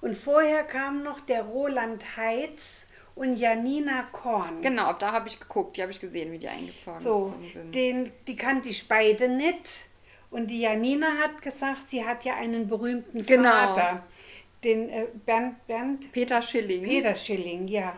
Und 0.00 0.16
vorher 0.16 0.62
kam 0.64 1.02
noch 1.02 1.20
der 1.20 1.42
Roland 1.42 2.16
Heitz 2.16 2.86
und 3.14 3.36
Janina 3.36 4.04
Korn. 4.12 4.56
cool. 4.56 4.62
Genau, 4.62 4.92
da 4.94 5.12
habe 5.12 5.28
ich 5.28 5.38
geguckt, 5.38 5.76
die 5.76 5.82
habe 5.82 5.92
ich 5.92 6.00
gesehen, 6.00 6.32
wie 6.32 6.38
die 6.38 6.48
eingezogen 6.48 7.00
So, 7.00 7.34
sind. 7.52 7.74
den, 7.74 8.10
die 8.26 8.36
kannte 8.36 8.68
ich 8.68 8.88
beide 8.88 9.28
nicht. 9.28 9.86
Und 10.30 10.46
die 10.48 10.60
Janina 10.60 11.08
hat 11.22 11.42
gesagt, 11.42 11.88
sie 11.88 12.04
hat 12.04 12.24
ja 12.24 12.34
einen 12.36 12.68
berühmten 12.68 13.24
Genau. 13.26 13.50
Vater, 13.50 14.04
den 14.62 14.88
äh, 14.88 15.06
Bernd, 15.26 15.66
Bernd 15.66 16.12
Peter 16.12 16.40
Schilling, 16.40 16.84
Peter 16.84 17.14
Schilling, 17.16 17.66
ja. 17.66 17.94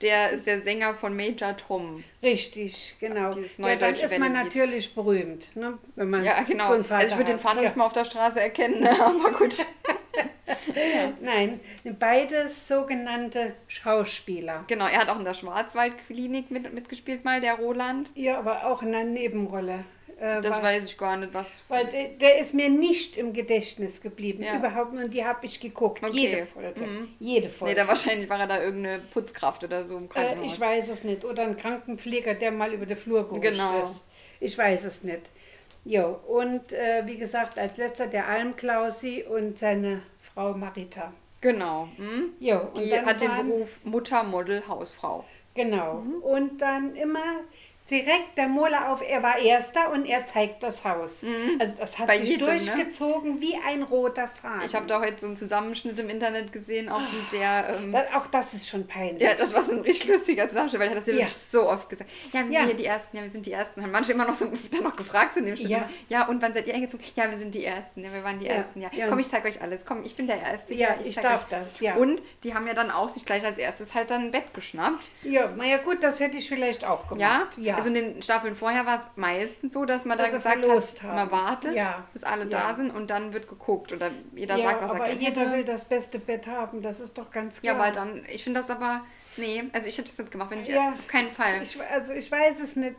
der 0.00 0.30
ist 0.30 0.46
der 0.46 0.60
Sänger 0.60 0.94
von 0.94 1.16
Major 1.16 1.56
Tom. 1.56 2.04
Richtig, 2.22 2.94
genau. 3.00 3.30
Dieses 3.32 3.56
Ja, 3.58 3.64
neue 3.64 3.76
dann 3.78 3.94
deutsche 3.94 4.06
ist 4.06 4.18
man 4.18 4.32
natürlich 4.32 4.94
berühmt, 4.94 5.56
ne? 5.56 5.78
wenn 5.96 6.10
man 6.10 6.22
Ja, 6.24 6.42
genau. 6.42 6.68
so 6.68 6.74
einen 6.74 6.84
Vater 6.84 7.00
also 7.00 7.12
ich 7.12 7.18
würde 7.18 7.32
den. 7.32 7.38
Vater 7.40 7.62
ja. 7.62 7.68
nicht 7.68 7.76
mal 7.76 7.86
auf 7.86 7.92
der 7.92 8.04
Straße 8.04 8.40
erkennen, 8.40 8.80
ne? 8.80 8.90
aber 9.00 9.32
gut. 9.32 9.56
Nein, 11.20 11.60
beides 11.98 12.68
sogenannte 12.68 13.54
Schauspieler. 13.66 14.64
Genau, 14.68 14.86
er 14.86 15.00
hat 15.00 15.08
auch 15.08 15.18
in 15.18 15.24
der 15.24 15.34
Schwarzwaldklinik 15.34 16.50
mit, 16.50 16.72
mitgespielt 16.72 17.24
mal, 17.24 17.40
der 17.40 17.54
Roland. 17.54 18.10
Ja, 18.14 18.38
aber 18.38 18.66
auch 18.66 18.82
in 18.82 18.94
einer 18.94 19.04
Nebenrolle. 19.04 19.84
Äh, 20.18 20.40
Das 20.40 20.50
weil, 20.56 20.62
weiß 20.62 20.84
ich 20.84 20.96
gar 20.96 21.16
nicht, 21.16 21.34
was. 21.34 21.62
weil 21.68 21.86
der, 21.86 22.08
der 22.08 22.38
ist 22.38 22.54
mir 22.54 22.68
nicht 22.70 23.16
im 23.18 23.32
Gedächtnis 23.32 24.00
geblieben. 24.00 24.42
Ja. 24.42 24.56
Überhaupt 24.56 24.92
nicht. 24.94 25.04
Und 25.04 25.14
die 25.14 25.24
habe 25.24 25.44
ich 25.44 25.60
geguckt. 25.60 26.02
Okay. 26.02 26.12
Jede 26.16 26.46
Folge. 26.46 26.80
Mhm. 26.80 27.08
Jede 27.20 27.46
Nee, 27.46 27.52
Folge. 27.52 27.74
da 27.74 27.86
wahrscheinlich 27.88 28.28
war 28.30 28.40
er 28.40 28.46
da 28.46 28.62
irgendeine 28.62 29.00
Putzkraft 29.00 29.62
oder 29.64 29.84
so 29.84 29.98
im 29.98 30.04
äh, 30.04 30.08
Krankenhaus. 30.08 30.52
ich 30.52 30.60
weiß 30.60 30.88
es 30.88 31.04
nicht. 31.04 31.24
Oder 31.24 31.42
ein 31.42 31.56
Krankenpfleger, 31.56 32.34
der 32.34 32.50
mal 32.50 32.72
über 32.72 32.86
den 32.86 32.96
Flur 32.96 33.24
gerutscht 33.28 33.42
Genau. 33.50 33.84
ist. 33.84 34.04
Ich 34.40 34.56
weiß 34.56 34.84
es 34.84 35.02
nicht. 35.02 35.22
Jo, 35.84 36.18
und 36.26 36.72
äh, 36.72 37.02
wie 37.06 37.16
gesagt, 37.16 37.58
als 37.58 37.76
letzter 37.76 38.06
der 38.08 38.26
Almklausi 38.26 39.22
und 39.28 39.56
seine 39.58 40.02
Frau 40.20 40.52
Marita. 40.54 41.12
Genau. 41.40 41.88
Hm? 41.96 42.30
Jo, 42.40 42.60
und 42.74 42.78
Die 42.78 42.92
hat 42.98 43.20
den 43.20 43.36
Beruf 43.48 43.78
Mutter, 43.84 44.24
Model, 44.24 44.66
Hausfrau. 44.66 45.24
Genau. 45.54 46.02
Und 46.22 46.60
dann 46.60 46.96
immer 46.96 47.40
direkt 47.90 48.36
der 48.36 48.48
Mola 48.48 48.92
auf, 48.92 49.00
er 49.06 49.22
war 49.22 49.38
Erster 49.38 49.92
und 49.92 50.06
er 50.06 50.24
zeigt 50.24 50.62
das 50.62 50.84
Haus. 50.84 51.22
Also 51.58 51.74
das 51.78 51.98
hat 51.98 52.06
Bei 52.08 52.18
sich 52.18 52.30
jedem, 52.30 52.46
ne? 52.48 52.54
durchgezogen 52.56 53.40
wie 53.40 53.54
ein 53.66 53.82
roter 53.82 54.28
Faden. 54.28 54.62
Ich 54.66 54.74
habe 54.74 54.86
da 54.86 55.00
heute 55.00 55.18
so 55.20 55.26
einen 55.26 55.36
Zusammenschnitt 55.36 55.98
im 55.98 56.08
Internet 56.08 56.52
gesehen, 56.52 56.88
auch 56.88 57.00
wie 57.00 57.36
der. 57.36 57.76
Ähm, 57.78 57.92
Das- 57.92 58.12
auch 58.14 58.26
das 58.26 58.54
ist 58.54 58.68
schon 58.68 58.86
peinlich. 58.86 59.22
ja, 59.22 59.34
das 59.34 59.54
war 59.54 59.62
so 59.62 59.72
ein 59.72 59.80
richtig 59.80 60.08
lustiger 60.08 60.48
Zusammenschnitt, 60.48 60.80
weil 60.80 60.88
er 60.88 60.94
das 60.96 61.06
ja, 61.06 61.12
Ja. 61.12 61.18
wirklich 61.20 61.36
so 61.36 61.68
oft 61.68 61.88
gesagt. 61.88 62.10
Ja, 62.32 62.40
wir 62.40 62.44
sind 62.46 62.52
Ja. 62.52 62.64
hier 62.64 62.74
die 62.74 62.84
Ersten, 62.86 63.16
ja, 63.16 63.22
wir 63.22 63.30
sind 63.30 63.46
die 63.46 63.52
Ersten. 63.52 63.82
Haben 63.82 63.92
manche 63.92 64.12
immer 64.12 64.24
noch 64.26 64.34
so 64.34 64.46
dann 64.72 64.82
noch 64.82 64.96
gefragt 64.96 65.34
zu 65.34 65.42
dem 65.42 65.54
Schnitt. 65.56 65.68
Ja. 65.70 65.88
Ja, 66.08 66.26
und 66.28 66.42
wann 66.42 66.52
seid 66.52 66.66
ihr 66.66 66.74
eingezogen? 66.74 67.04
Ja, 67.14 67.30
wir 67.30 67.38
sind 67.38 67.54
die 67.54 67.64
Ersten, 67.64 68.02
ja, 68.02 68.12
wir 68.12 68.24
waren 68.24 68.38
die 68.40 68.46
Ja. 68.46 68.52
Ersten, 68.54 68.80
ja. 68.80 68.90
Ja. 68.92 69.08
Komm, 69.08 69.18
ich 69.20 69.28
zeig 69.28 69.44
euch 69.44 69.60
alles. 69.62 69.84
Komm, 69.84 70.02
ich 70.04 70.16
bin 70.16 70.26
der 70.26 70.40
Erste. 70.40 70.74
Ja, 70.74 70.96
ich 71.04 71.14
zeig 71.14 71.24
darf 71.24 71.44
euch. 71.44 71.50
das, 71.50 71.80
ja. 71.80 71.94
Und 71.94 72.20
die 72.42 72.54
haben 72.54 72.66
ja 72.66 72.74
dann 72.74 72.90
auch 72.90 73.08
sich 73.08 73.24
gleich 73.24 73.44
als 73.44 73.58
erstes 73.58 73.94
halt 73.94 74.10
dann 74.10 74.22
ein 74.22 74.30
Bett 74.32 74.52
geschnappt. 74.54 75.08
Ja, 75.22 75.48
naja 75.50 75.76
gut, 75.78 76.02
das 76.02 76.18
hätte 76.20 76.36
ich 76.36 76.48
vielleicht 76.48 76.84
auch 76.84 77.16
Ja? 77.16 77.46
Also 77.76 77.88
in 77.88 77.94
den 77.94 78.22
Staffeln 78.22 78.54
vorher 78.54 78.86
war 78.86 78.96
es 78.96 79.02
meistens 79.16 79.72
so, 79.74 79.84
dass 79.84 80.04
man 80.04 80.18
Dass 80.18 80.30
da 80.30 80.36
gesagt 80.38 80.64
hat, 80.68 81.02
haben. 81.02 81.14
man 81.14 81.30
wartet, 81.30 81.74
Ja. 81.74 82.04
bis 82.12 82.24
alle 82.24 82.42
Ja. 82.44 82.48
da 82.48 82.74
sind 82.74 82.90
und 82.94 83.10
dann 83.10 83.32
wird 83.32 83.48
geguckt 83.48 83.92
oder 83.92 84.10
jeder 84.34 84.56
ja, 84.56 84.68
sagt, 84.68 84.82
was 84.82 84.90
aber 84.90 85.00
er 85.00 85.06
gerne 85.16 85.20
jeder 85.22 85.40
hätte. 85.42 85.52
will 85.52 85.64
das 85.64 85.84
beste 85.84 86.18
Bett 86.18 86.46
haben, 86.46 86.82
das 86.82 87.00
ist 87.00 87.16
doch 87.18 87.30
ganz 87.30 87.60
Ja, 87.62 87.74
klar. 87.74 87.86
aber 87.86 87.94
dann, 87.94 88.24
ich 88.32 88.42
finde 88.44 88.60
das 88.60 88.70
aber, 88.70 89.04
nee, 89.36 89.64
also 89.72 89.88
ich 89.88 89.96
hätte 89.98 90.08
das 90.10 90.18
nicht 90.18 90.30
gemacht, 90.30 90.50
wenn 90.50 90.60
ich, 90.60 90.68
Ja. 90.68 90.88
auf 90.90 91.06
keinen 91.06 91.30
Fall. 91.30 91.62
Ich, 91.62 91.78
also 91.92 92.12
ich 92.12 92.30
weiß 92.30 92.60
es 92.60 92.76
nicht. 92.76 92.96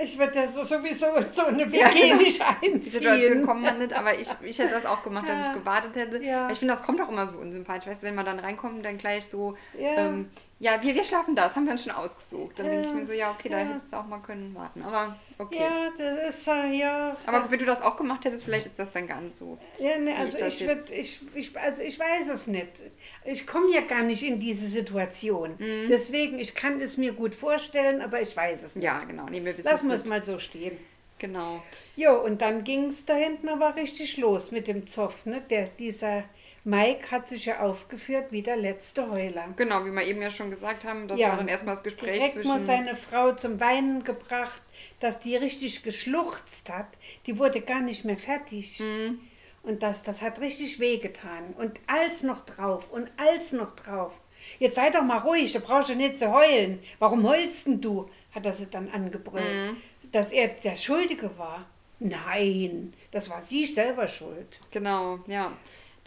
Ich 0.00 0.16
würde 0.16 0.46
so 0.46 0.62
sowieso 0.62 1.06
so 1.32 1.46
eine 1.46 1.64
Ja, 1.64 1.88
WG 1.92 2.10
genau. 2.10 2.22
nicht 2.22 2.40
einziehen. 2.40 2.80
Die 2.80 2.88
Situation 2.88 3.44
kommt 3.44 3.62
man 3.62 3.78
nicht, 3.78 3.92
aber 3.92 4.16
ich, 4.16 4.28
ich 4.42 4.56
hätte 4.60 4.70
das 4.74 4.86
auch 4.86 5.02
gemacht, 5.02 5.28
dass 5.28 5.44
Ja. 5.44 5.52
ich 5.52 5.58
gewartet 5.58 5.96
hätte. 5.96 6.22
Ja. 6.22 6.44
Weil 6.44 6.52
Ich 6.52 6.60
finde, 6.60 6.74
das 6.74 6.84
kommt 6.84 7.00
auch 7.00 7.08
immer 7.08 7.26
so 7.26 7.38
unsympathisch. 7.38 7.90
Weißt 7.90 8.02
du, 8.04 8.06
wenn 8.06 8.14
man 8.14 8.24
dann 8.24 8.38
reinkommt 8.38 8.76
und 8.76 8.84
dann 8.84 8.96
gleich 8.96 9.26
so, 9.26 9.56
Ja. 9.76 9.94
ähm, 9.96 10.30
ja, 10.60 10.82
wir, 10.82 10.94
wir 10.94 11.04
schlafen 11.04 11.36
da, 11.36 11.44
das 11.44 11.54
haben 11.56 11.66
wir 11.66 11.72
uns 11.72 11.84
schon 11.84 11.92
ausgesucht. 11.92 12.58
Dann 12.58 12.66
denke 12.66 12.80
ich 12.82 12.86
Ja. 12.88 12.92
mir 12.94 13.06
so, 13.06 13.12
ja, 13.12 13.30
okay, 13.30 13.48
da 13.48 13.58
Ja. 13.60 13.64
hättest 13.66 13.92
du 13.92 13.96
auch 13.96 14.06
mal 14.06 14.18
können 14.18 14.54
warten. 14.54 14.82
Aber 14.82 15.16
okay. 15.38 15.58
Ja, 15.60 15.90
das 15.96 16.36
ist 16.38 16.46
ja. 16.46 17.16
Aber 17.26 17.50
wenn 17.50 17.58
du 17.58 17.64
das 17.64 17.80
auch 17.80 17.96
gemacht 17.96 18.24
hättest, 18.24 18.44
vielleicht 18.44 18.66
ist 18.66 18.78
das 18.78 18.90
dann 18.92 19.06
gar 19.06 19.20
nicht 19.20 19.38
so. 19.38 19.56
Ja, 19.78 19.96
ne, 19.98 20.16
also 20.16 20.38
ich 20.44 20.60
ich, 20.60 20.66
würd, 20.66 20.90
ich, 20.90 21.20
ich, 21.34 21.58
also 21.58 21.82
ich 21.82 21.98
weiß 21.98 22.28
es 22.28 22.46
nicht. 22.48 22.82
Ich 23.24 23.46
komme 23.46 23.70
ja 23.72 23.82
gar 23.82 24.02
nicht 24.02 24.22
in 24.22 24.40
diese 24.40 24.66
Situation. 24.66 25.52
Mhm. 25.58 25.88
Deswegen, 25.88 26.38
ich 26.38 26.54
kann 26.54 26.80
es 26.80 26.96
mir 26.96 27.12
gut 27.12 27.34
vorstellen, 27.34 28.02
aber 28.02 28.20
ich 28.20 28.36
weiß 28.36 28.62
es 28.64 28.74
nicht. 28.74 28.84
Ja, 28.84 28.98
genau. 29.04 29.26
Nee, 29.30 29.44
wir 29.44 29.56
wissen 29.56 29.68
Lass 29.68 29.80
es 29.82 29.86
muss 29.86 30.04
mal 30.06 30.22
so 30.24 30.38
stehen. 30.38 30.76
Genau. 31.20 31.62
Jo, 31.96 32.14
und 32.22 32.40
dann 32.40 32.62
ging 32.64 32.90
es 32.90 33.04
da 33.04 33.14
hinten 33.14 33.48
aber 33.48 33.74
richtig 33.76 34.18
los 34.18 34.52
mit 34.52 34.68
dem 34.68 34.86
Zoff. 34.86 35.26
Ne? 35.26 35.42
Der, 35.50 35.66
dieser 35.78 36.22
Mike 36.64 37.10
hat 37.10 37.28
sich 37.28 37.46
ja 37.46 37.60
aufgeführt 37.60 38.26
wie 38.30 38.42
der 38.42 38.56
letzte 38.56 39.10
Heuler. 39.10 39.48
Genau, 39.56 39.84
wie 39.84 39.90
wir 39.90 40.02
eben 40.02 40.20
ja 40.20 40.30
schon 40.30 40.50
gesagt 40.50 40.84
haben, 40.84 41.08
das 41.08 41.18
Ja. 41.18 41.30
war 41.30 41.36
dann 41.38 41.48
erstmal 41.48 41.74
das 41.74 41.84
Gespräch 41.84 42.14
Direkt 42.18 42.32
zwischen. 42.34 42.48
mal 42.48 42.64
seine 42.64 42.96
Frau 42.96 43.32
zum 43.32 43.58
Weinen 43.60 44.04
gebracht, 44.04 44.62
dass 45.00 45.20
die 45.20 45.36
richtig 45.36 45.82
geschluchzt 45.82 46.68
hat. 46.68 46.88
Die 47.26 47.38
wurde 47.38 47.60
gar 47.60 47.80
nicht 47.80 48.04
mehr 48.04 48.18
fertig. 48.18 48.80
Mhm. 48.80 49.20
Und 49.62 49.82
das, 49.82 50.02
das 50.02 50.20
hat 50.22 50.40
richtig 50.40 50.78
wehgetan. 50.80 51.54
Und 51.58 51.80
als 51.86 52.22
noch 52.22 52.44
drauf 52.44 52.90
und 52.90 53.10
als 53.16 53.52
noch 53.52 53.74
drauf. 53.74 54.20
Jetzt 54.58 54.76
sei 54.76 54.90
doch 54.90 55.02
mal 55.02 55.18
ruhig, 55.18 55.52
du 55.52 55.60
brauchst 55.60 55.88
ja 55.88 55.94
nicht 55.94 56.18
zu 56.18 56.30
heulen. 56.32 56.80
Warum 56.98 57.26
heulst 57.28 57.66
denn 57.66 57.80
du? 57.80 58.08
Hat 58.34 58.46
er 58.46 58.52
sie 58.52 58.66
dann 58.66 58.88
angebrüllt. 58.90 59.44
Mhm. 59.72 59.76
Dass 60.12 60.32
er 60.32 60.48
der 60.48 60.76
Schuldige 60.76 61.36
war. 61.38 61.66
Nein, 61.98 62.94
das 63.10 63.28
war 63.28 63.42
sie 63.42 63.66
selber 63.66 64.06
schuld. 64.08 64.60
Genau, 64.70 65.18
ja. 65.26 65.52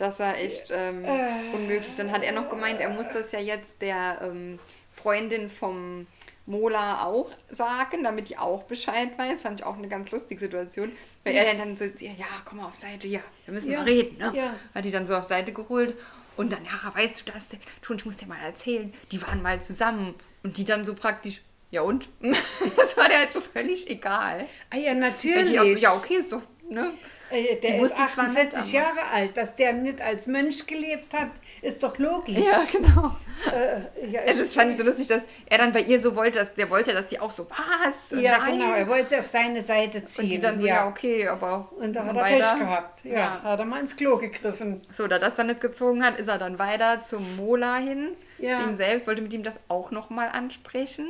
Das 0.01 0.17
war 0.17 0.36
echt 0.36 0.72
ähm, 0.72 1.05
Äh. 1.05 1.53
unmöglich. 1.53 1.96
Dann 1.96 2.12
hat 2.12 2.24
er 2.24 2.31
noch 2.31 2.50
gemeint, 2.50 2.81
er 2.81 2.89
muss 2.89 3.10
das 3.10 3.31
ja 3.31 3.39
jetzt 3.39 3.84
der 3.84 4.20
ähm, 4.24 4.58
Freundin 4.89 5.48
vom 5.48 6.08
Mola 6.48 7.05
auch 7.05 7.29
sagen, 7.51 8.03
damit 8.03 8.27
die 8.29 8.38
auch 8.39 8.63
Bescheid 8.63 9.10
weiß. 9.15 9.43
Fand 9.43 9.60
ich 9.60 9.65
auch 9.65 9.77
eine 9.77 9.88
ganz 9.88 10.10
lustige 10.10 10.39
Situation. 10.41 10.91
Weil 11.24 11.36
er 11.36 11.53
dann 11.53 11.77
so, 11.77 11.86
ja, 11.86 12.25
komm 12.46 12.58
mal 12.58 12.65
auf 12.65 12.75
Seite, 12.75 13.08
ja, 13.08 13.20
wir 13.46 13.53
müssen 13.53 13.72
Ja, 13.72 13.77
mal 13.81 13.84
reden. 13.84 14.17
Ne? 14.17 14.34
ja. 14.36 14.55
Hat 14.74 14.86
die 14.86 14.89
dann 14.91 15.05
so 15.05 15.15
auf 15.15 15.25
Seite 15.25 15.53
geholt. 15.53 15.93
Und 16.36 16.51
dann, 16.51 16.65
ja, 16.65 16.91
weißt 16.96 17.22
du 17.27 17.31
das? 17.31 17.50
Du, 17.84 17.93
ich 17.93 18.03
muss 18.03 18.17
dir 18.17 18.25
mal 18.25 18.39
erzählen, 18.43 18.91
die 19.12 19.22
waren 19.22 19.43
mal 19.43 19.62
zusammen. 19.62 20.15
Und 20.41 20.58
die 20.58 20.65
dann 20.65 20.84
so 20.84 20.96
praktisch, 20.96 21.43
ja 21.70 21.81
und? 21.84 22.10
das 22.75 22.98
war 22.98 23.08
der 23.08 23.20
halt 23.20 23.31
so 23.34 23.39
völlig 23.39 23.88
egal. 23.88 24.48
Ah 24.72 24.77
ja, 24.77 24.96
natürlich. 24.96 25.55
so, 25.55 25.63
ja, 25.63 25.93
okay, 25.93 26.15
ist 26.15 26.31
doch, 26.31 26.41
ne? 26.67 26.91
Äh, 27.31 27.55
Der 27.55 27.71
Die 27.71 27.75
ist 27.77 27.81
wusste 27.81 28.01
es 28.07 28.13
zwar 28.15 28.27
nicht, 28.27 28.38
48 28.53 28.79
aber- 28.79 28.85
Jahre 28.97 29.07
alt. 29.11 29.38
Dass 29.38 29.55
der 29.55 29.73
nicht 29.73 30.01
als 30.01 30.27
Mönch 30.27 30.67
gelebt 30.67 31.13
hat, 31.13 31.29
ist 31.61 31.81
doch 31.83 31.97
logisch. 31.97 32.38
Ja, 32.38 32.61
genau. 32.71 33.15
Äh, 33.51 34.07
ja, 34.11 34.21
Also 34.27 34.41
das 34.41 34.53
fand 34.53 34.69
ich 34.71 34.77
so 34.77 34.83
lustig, 34.83 35.07
dass 35.07 35.23
er 35.50 35.57
dann 35.57 35.71
bei 35.71 35.81
ihr 35.81 36.00
so 36.00 36.15
wollte, 36.15 36.39
dass 36.39 36.53
der 36.53 36.69
wollte, 36.69 36.93
dass 36.93 37.07
die 37.07 37.19
auch 37.19 37.31
so, 37.31 37.47
was? 37.50 38.11
Ja, 38.19 38.38
Nein. 38.39 38.59
genau. 38.59 38.73
Er 38.73 38.88
wollte 38.88 39.09
sie 39.09 39.17
auf 39.17 39.27
seine 39.27 39.61
Seite 39.63 40.05
ziehen. 40.05 40.25
Und 40.25 40.29
die 40.31 40.39
dann 40.39 40.59
so, 40.59 40.67
ja, 40.67 40.88
okay, 40.88 41.27
aber 41.27 41.71
Und 41.79 41.95
da 41.95 42.05
hat 42.05 42.15
er 42.15 42.21
weiter. 42.21 42.50
Pech 42.51 42.59
gehabt. 42.59 43.05
Ja, 43.05 43.11
Ja. 43.13 43.41
hat 43.43 43.59
er 43.59 43.65
mal 43.65 43.79
ins 43.79 43.95
Klo 43.95 44.17
gegriffen. 44.17 44.81
So, 44.93 45.07
da 45.07 45.17
das 45.19 45.35
dann 45.35 45.47
nicht 45.47 45.61
gezogen 45.61 46.03
hat, 46.05 46.19
ist 46.19 46.27
er 46.27 46.38
dann 46.38 46.59
weiter 46.59 47.01
zum 47.01 47.35
Mola 47.38 47.77
hin, 47.77 48.09
Ja. 48.38 48.53
zu 48.53 48.63
ihm 48.63 48.73
selbst, 48.75 49.07
wollte 49.07 49.21
mit 49.21 49.33
ihm 49.33 49.43
das 49.43 49.55
auch 49.69 49.91
nochmal 49.91 50.29
ansprechen. 50.29 51.07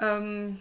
Ähm, 0.00 0.58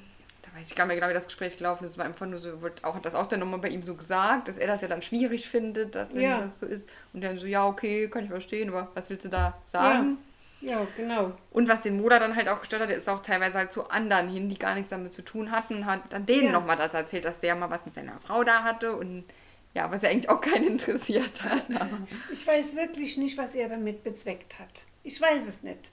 weiß 0.55 0.67
ich 0.69 0.75
gar 0.75 0.85
nicht 0.85 0.89
mehr 0.89 0.95
genau, 0.97 1.09
wie 1.09 1.13
das 1.13 1.25
Gespräch 1.27 1.57
gelaufen 1.57 1.83
ist. 1.85 1.91
Es 1.91 1.97
war 1.97 2.05
einfach 2.05 2.25
nur 2.25 2.39
so, 2.39 2.61
wird 2.61 2.83
auch, 2.83 2.95
hat 2.95 3.05
das 3.05 3.15
auch 3.15 3.27
dann 3.27 3.39
nochmal 3.39 3.59
bei 3.59 3.69
ihm 3.69 3.83
so 3.83 3.95
gesagt, 3.95 4.47
dass 4.47 4.57
er 4.57 4.67
das 4.67 4.81
ja 4.81 4.87
dann 4.87 5.01
schwierig 5.01 5.49
findet, 5.49 5.95
dass 5.95 6.13
wenn 6.13 6.21
Ja. 6.23 6.39
das 6.39 6.59
so 6.59 6.65
ist. 6.65 6.89
Und 7.13 7.23
dann 7.23 7.37
so, 7.39 7.45
ja, 7.45 7.65
okay, 7.67 8.07
kann 8.09 8.23
ich 8.23 8.29
verstehen, 8.29 8.69
aber 8.69 8.89
was 8.93 9.09
willst 9.09 9.25
du 9.25 9.29
da 9.29 9.57
sagen? 9.67 10.17
Ja, 10.61 10.87
genau. 10.95 11.33
Und 11.51 11.67
was 11.67 11.81
den 11.81 11.97
Moda 12.01 12.19
dann 12.19 12.35
halt 12.35 12.47
auch 12.47 12.59
gestört 12.61 12.83
hat, 12.83 12.89
ist 12.91 13.09
auch 13.09 13.21
teilweise 13.21 13.55
halt 13.55 13.71
zu 13.71 13.89
anderen 13.89 14.29
hin, 14.29 14.47
die 14.47 14.57
gar 14.57 14.75
nichts 14.75 14.91
damit 14.91 15.13
zu 15.13 15.21
tun 15.21 15.51
hatten, 15.51 15.85
hat 15.85 16.01
dann 16.11 16.25
denen 16.25 16.45
Ja. 16.47 16.51
nochmal 16.53 16.77
das 16.77 16.93
erzählt, 16.93 17.25
dass 17.25 17.39
der 17.39 17.55
mal 17.55 17.69
was 17.69 17.85
mit 17.85 17.95
seiner 17.95 18.19
Frau 18.21 18.43
da 18.43 18.63
hatte 18.63 18.95
und 18.95 19.25
ja, 19.73 19.91
was 19.91 20.03
ja 20.03 20.09
eigentlich 20.09 20.29
auch 20.29 20.39
keinen 20.39 20.67
interessiert 20.73 21.43
hat. 21.43 21.63
Aber 21.75 21.97
Ich 22.31 22.45
weiß 22.47 22.75
wirklich 22.75 23.17
nicht, 23.17 23.37
was 23.37 23.55
er 23.55 23.67
damit 23.69 24.03
bezweckt 24.03 24.57
hat. 24.59 24.85
Ich 25.03 25.19
weiß 25.19 25.47
es 25.47 25.63
nicht. 25.63 25.89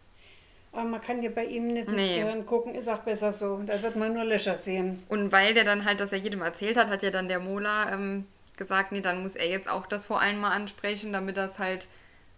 Aber 0.73 0.85
man 0.85 1.01
kann 1.01 1.23
ja 1.23 1.31
bei 1.31 1.45
ihm 1.45 1.67
nicht 1.67 1.89
ins 1.89 1.97
Nee. 1.97 2.21
Gehirn 2.21 2.47
gucken, 2.47 2.75
ist 2.75 2.89
auch 2.89 3.01
besser 3.01 3.33
so. 3.33 3.61
Da 3.67 3.83
wird 3.83 3.97
man 3.97 4.15
nur 4.15 4.25
Löcher 4.25 4.57
sehen. 4.57 5.03
Und 5.09 5.33
weil 5.33 5.53
der 5.55 5.65
dann 5.65 5.85
halt 5.85 5.99
das 6.01 6.13
ja 6.13 6.19
jedem 6.19 6.43
erzählt 6.43 6.77
hat, 6.77 6.89
hat 6.89 7.03
ja 7.03 7.11
dann 7.11 7.29
der 7.29 7.41
Mola 7.41 7.93
ähm, 7.93 8.27
gesagt, 8.57 8.93
nee, 8.93 9.01
dann 9.01 9.23
muss 9.23 9.35
er 9.35 9.49
jetzt 9.49 9.69
auch 9.71 9.87
das 9.87 10.05
vor 10.05 10.21
allem 10.21 10.41
mal 10.41 10.53
ansprechen, 10.53 11.13
damit 11.13 11.37
das 11.37 11.59
halt 11.59 11.89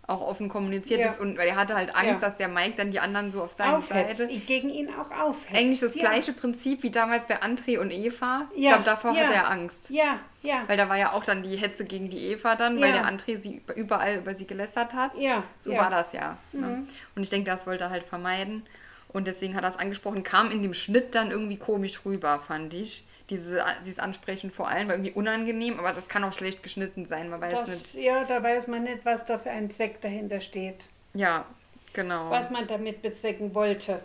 auch 0.07 0.21
offen 0.21 0.49
kommuniziert 0.49 1.01
Ja. 1.01 1.11
ist. 1.13 1.21
Und 1.21 1.39
weil 1.39 1.49
er 1.49 1.57
hatte 1.57 1.75
halt 1.75 1.95
Angst, 1.95 2.21
Ja. 2.23 2.29
dass 2.29 2.37
der 2.37 2.49
Mike 2.49 2.75
dann 2.77 2.91
die 2.91 2.99
anderen 3.01 3.31
so 3.31 3.43
auf 3.43 3.53
seine 3.53 3.77
Aufhetzt. 3.79 4.19
Seite. 4.19 4.37
Gegen 4.41 4.69
ihn 4.69 4.89
auch 4.93 5.11
aufhetzt. 5.21 5.57
Eigentlich 5.57 5.81
das 5.81 5.95
ja. 5.95 6.03
gleiche 6.11 6.33
Prinzip 6.33 6.83
wie 6.83 6.91
damals 6.91 7.27
bei 7.27 7.41
André 7.41 7.79
und 7.79 7.91
Eva. 7.93 8.47
Ich 8.55 8.63
glaube, 8.63 8.85
davor 8.85 9.17
hatte 9.17 9.33
er 9.33 9.51
Angst. 9.51 9.91
Ja, 9.91 10.19
ja. 10.43 10.65
Weil 10.67 10.77
da 10.77 10.89
war 10.89 10.97
ja 10.99 11.13
auch 11.13 11.25
dann 11.25 11.43
die 11.43 11.57
Hetze 11.57 11.85
gegen 11.85 12.11
die 12.11 12.33
Eva 12.33 12.57
dann, 12.57 12.81
weil 12.81 12.93
der 12.93 13.07
André 13.07 13.39
sie 13.39 13.63
überall 13.77 14.17
über 14.17 14.35
sie 14.35 14.47
gelästert 14.47 14.93
hat. 14.93 15.17
Ja, 15.17 15.45
So 15.61 15.73
war 15.73 15.91
das 15.91 16.13
ja. 16.13 16.37
ne? 16.53 16.85
Und 17.15 17.23
ich 17.23 17.31
denke, 17.31 17.51
das 17.51 17.67
wollte 17.67 17.85
er 17.85 17.91
halt 17.91 18.05
vermeiden. 18.05 18.65
Und 19.09 19.27
deswegen 19.27 19.55
hat 19.55 19.63
er 19.63 19.71
es 19.71 19.79
angesprochen, 19.79 20.23
kam 20.23 20.51
in 20.51 20.63
dem 20.63 20.75
Schnitt 20.75 21.15
dann 21.15 21.31
irgendwie 21.31 21.59
komisch 21.59 22.01
rüber, 22.05 22.41
fand 22.41 22.73
ich. 22.75 23.05
Diese, 23.33 23.65
dieses 23.81 23.99
Ansprechen 23.99 24.51
vor 24.51 24.69
allem 24.69 24.89
war 24.89 24.95
irgendwie 24.95 25.13
unangenehm, 25.13 25.79
aber 25.79 25.95
das 25.95 26.07
kann 26.07 26.23
auch 26.23 26.35
schlecht 26.35 26.63
geschnitten 26.63 27.07
sein, 27.07 27.31
man 27.31 27.41
weiß 27.41 27.67
nicht. 27.67 27.85
Das, 27.87 27.95
ja, 27.95 28.25
da 28.25 28.43
weiß 28.43 28.67
man 28.67 28.83
nicht, 28.83 29.07
was 29.07 29.25
da 29.25 29.39
für 29.39 29.49
ein 29.49 29.71
Zweck 29.71 30.03
dahinter 30.03 30.39
steht. 30.39 30.87
Ja, 31.15 31.47
genau. 31.95 32.29
Was 32.29 32.51
man 32.51 32.67
damit 32.67 33.01
bezwecken 33.01 33.55
wollte. 33.55 34.01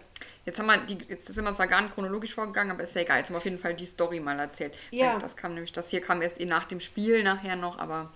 Jetzt 0.46 0.60
haben 0.60 0.68
wir 0.68 0.78
die, 0.78 0.98
jetzt 1.10 1.28
sind 1.28 1.44
wir 1.44 1.54
zwar 1.54 1.68
gar 1.68 1.82
nicht 1.82 1.94
chronologisch 1.94 2.34
vorgegangen, 2.34 2.72
aber 2.72 2.84
ist 2.84 2.96
ja 2.96 3.02
egal. 3.02 3.18
Jetzt 3.18 3.28
haben 3.28 3.34
wir 3.34 3.40
auf 3.40 3.44
jeden 3.44 3.60
Fall 3.60 3.74
die 3.74 3.86
Story 3.86 4.22
mal 4.22 4.40
erzählt. 4.40 4.74
Ja. 4.92 5.20
Das 5.20 5.36
kam 5.36 5.56
nämlich, 5.56 5.74
das 5.74 5.90
hier 5.90 6.00
kam 6.00 6.22
erst 6.22 6.40
eh 6.40 6.46
nach 6.46 6.64
dem 6.64 6.80
Spiel 6.80 7.22
nachher 7.22 7.58
noch, 7.58 7.78
aber 7.80 8.14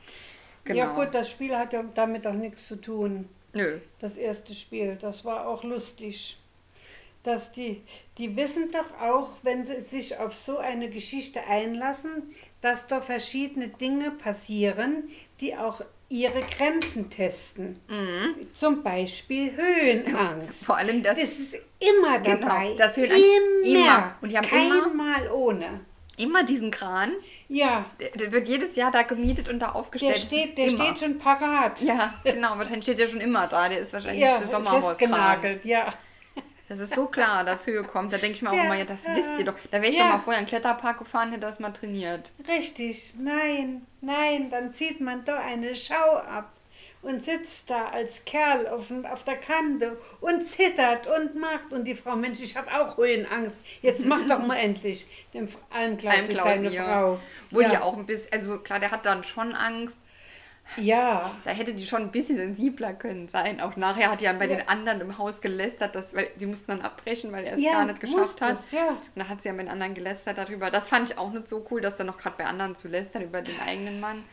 genau. 0.64 0.80
Ja 0.80 0.94
gut, 0.94 1.14
das 1.14 1.30
Spiel 1.30 1.58
hat 1.58 1.74
ja 1.74 1.84
damit 1.94 2.26
auch 2.26 2.32
nichts 2.32 2.70
zu 2.70 2.78
tun. 2.78 3.28
Nö. 3.52 3.80
Das 4.00 4.16
erste 4.16 4.56
Spiel, 4.56 4.96
das 4.96 5.26
war 5.26 5.46
auch 5.46 5.66
lustig. 5.66 6.38
Dass 7.24 7.52
die, 7.52 7.84
die 8.18 8.36
wissen 8.36 8.72
doch 8.72 9.00
auch, 9.00 9.30
wenn 9.44 9.66
sie 9.66 9.80
sich 9.82 10.18
auf 10.18 10.36
so 10.36 10.58
eine 10.58 10.90
Geschichte 10.90 11.42
einlassen, 11.48 12.34
dass 12.62 12.88
da 12.88 13.00
verschiedene 13.02 13.68
Dinge 13.68 14.10
passieren, 14.12 15.10
die 15.40 15.56
auch 15.56 15.82
ihre 16.10 16.42
Grenzen 16.42 17.10
testen. 17.10 17.80
Zum 18.54 18.82
Beispiel 18.84 19.52
Höhenangst. 19.56 20.66
Vor 20.66 20.78
allem 20.78 21.04
das, 21.04 21.18
Das 21.18 21.30
ist 21.40 21.56
immer 21.80 22.20
Genau, 22.20 22.48
dabei. 22.48 22.74
das 22.78 22.98
Höhenangst 22.98 23.24
immer. 23.64 23.78
immer. 23.80 24.16
Und 24.22 24.30
die 24.32 24.38
haben 24.38 24.48
Kein 24.48 24.66
immer- 24.68 24.88
Mal 24.94 25.32
ohne. 25.32 25.80
immer 26.18 26.44
diesen 26.44 26.70
Kran, 26.72 27.14
Ja, 27.48 27.86
der, 28.00 28.10
der 28.12 28.32
wird 28.32 28.48
jedes 28.48 28.76
Jahr 28.76 28.92
da 28.92 29.04
gemietet 29.04 29.48
und 29.48 29.60
da 29.60 29.68
der, 29.68 29.76
aufgestellt. 29.76 30.16
Das 30.16 30.26
steht, 30.26 30.58
der 30.58 30.66
immer. 30.68 30.86
steht 30.96 30.98
schon 31.00 31.20
parat. 31.20 31.82
Ja, 31.82 32.16
genau, 32.24 32.58
wahrscheinlich 32.58 32.84
steht 32.84 33.00
der 33.00 33.08
schon 33.08 33.22
immer 33.22 33.48
da. 33.48 33.70
Der 33.70 33.80
ist 33.80 33.94
wahrscheinlich 33.94 34.22
ja 34.24 34.38
das 34.38 34.52
Sommerhauskran. 34.52 34.96
festgenagelt, 34.98 35.66
ja. 35.66 35.94
Das 36.72 36.80
ist 36.80 36.96
so 36.96 37.08
klar, 37.08 37.44
dass 37.44 37.68
Höhe 37.68 37.84
kommt. 37.84 38.14
Da 38.14 38.18
denke 38.18 38.36
ich 38.36 38.42
mir 38.42 38.50
auch 38.50 38.56
Ja, 38.56 38.64
immer, 38.64 38.78
ja, 38.78 38.86
das 38.86 39.00
wisst 39.14 39.32
ihr 39.38 39.44
doch. 39.44 39.56
Da 39.72 39.82
wäre 39.82 39.92
ich 39.92 39.98
Ja. 39.98 40.04
doch 40.06 40.12
mal 40.14 40.20
vorher 40.20 40.40
in 40.40 40.46
den 40.46 40.50
Kletterpark 40.50 41.00
gefahren, 41.00 41.30
hätte 41.32 41.42
das 41.42 41.60
mal 41.60 41.72
trainiert. 41.72 42.32
Richtig, 42.48 43.14
nein, 43.20 43.86
nein, 44.00 44.50
dann 44.50 44.74
zieht 44.74 45.02
man 45.02 45.26
da 45.26 45.38
eine 45.40 45.76
Schau 45.76 46.16
ab. 46.16 46.50
und 47.04 47.24
sitzt 47.26 47.68
da 47.70 47.90
als 47.90 48.24
Kerl 48.26 48.68
auf, 48.68 48.86
auf 49.12 49.24
der 49.24 49.38
Kante 49.38 49.98
und 50.20 50.48
zittert 50.48 51.08
und 51.08 51.36
macht. 51.36 51.72
Und 51.72 51.84
die 51.86 51.96
Frau, 51.96 52.16
Mensch, 52.16 52.40
ich 52.42 52.56
habe 52.56 52.72
auch 52.72 52.96
Höhenangst. 52.96 53.56
Jetzt 53.82 54.06
mach 54.06 54.24
doch 54.28 54.40
mal 54.46 54.56
endlich. 54.68 55.08
Dem 55.34 55.48
Almklaus 55.72 56.14
seine 56.44 56.70
ja. 56.70 56.84
Frau. 56.86 57.20
Wo 57.50 57.62
ja. 57.62 57.70
die 57.70 57.78
auch 57.80 57.98
ein 57.98 58.06
bisschen, 58.06 58.32
also 58.34 58.60
klar, 58.60 58.80
der 58.80 58.92
hat 58.92 59.06
dann 59.06 59.24
schon 59.24 59.54
Angst. 59.56 59.98
Ja, 60.78 61.32
Da 61.44 61.52
hätte 61.52 61.74
die 61.74 61.86
schon 61.86 62.02
ein 62.04 62.12
bisschen 62.12 62.38
sensibler 62.38 62.94
können 62.94 63.28
sein. 63.28 63.60
Auch 63.60 63.76
nachher 63.76 64.10
hat 64.12 64.22
die 64.22 64.26
ja 64.26 64.34
bei 64.34 64.48
Ja. 64.48 64.56
den 64.58 64.68
anderen 64.70 65.02
im 65.02 65.18
Haus 65.18 65.42
gelästert, 65.42 65.96
dass, 65.96 66.16
weil 66.16 66.30
die 66.40 66.46
mussten 66.46 66.72
dann 66.72 66.82
abbrechen, 66.82 67.32
weil 67.34 67.44
er 67.44 67.56
es 67.56 67.62
ja, 67.62 67.74
gar 67.74 67.86
nicht 67.86 68.00
geschafft 68.00 68.40
hat. 68.42 68.52
das, 68.54 68.72
ja. 68.72 68.88
Und 68.90 68.98
da 69.16 69.28
hat 69.28 69.42
sie 69.42 69.50
ja 69.50 69.54
mit 69.54 69.66
den 69.66 69.72
anderen 69.72 69.94
gelästert 69.94 70.38
darüber. 70.38 70.72
Das 70.72 70.88
fand 70.88 71.10
ich 71.12 71.18
auch 71.18 71.32
nicht 71.32 71.50
so 71.50 71.66
cool, 71.72 71.82
dass 71.82 71.98
dann 71.98 72.08
noch 72.08 72.18
gerade 72.18 72.36
bei 72.38 72.46
anderen 72.46 72.76
zu 72.78 72.88
lästern 72.88 73.24
über 73.24 73.42
den 73.42 73.60
eigenen 73.60 74.00
Mann. 74.00 74.24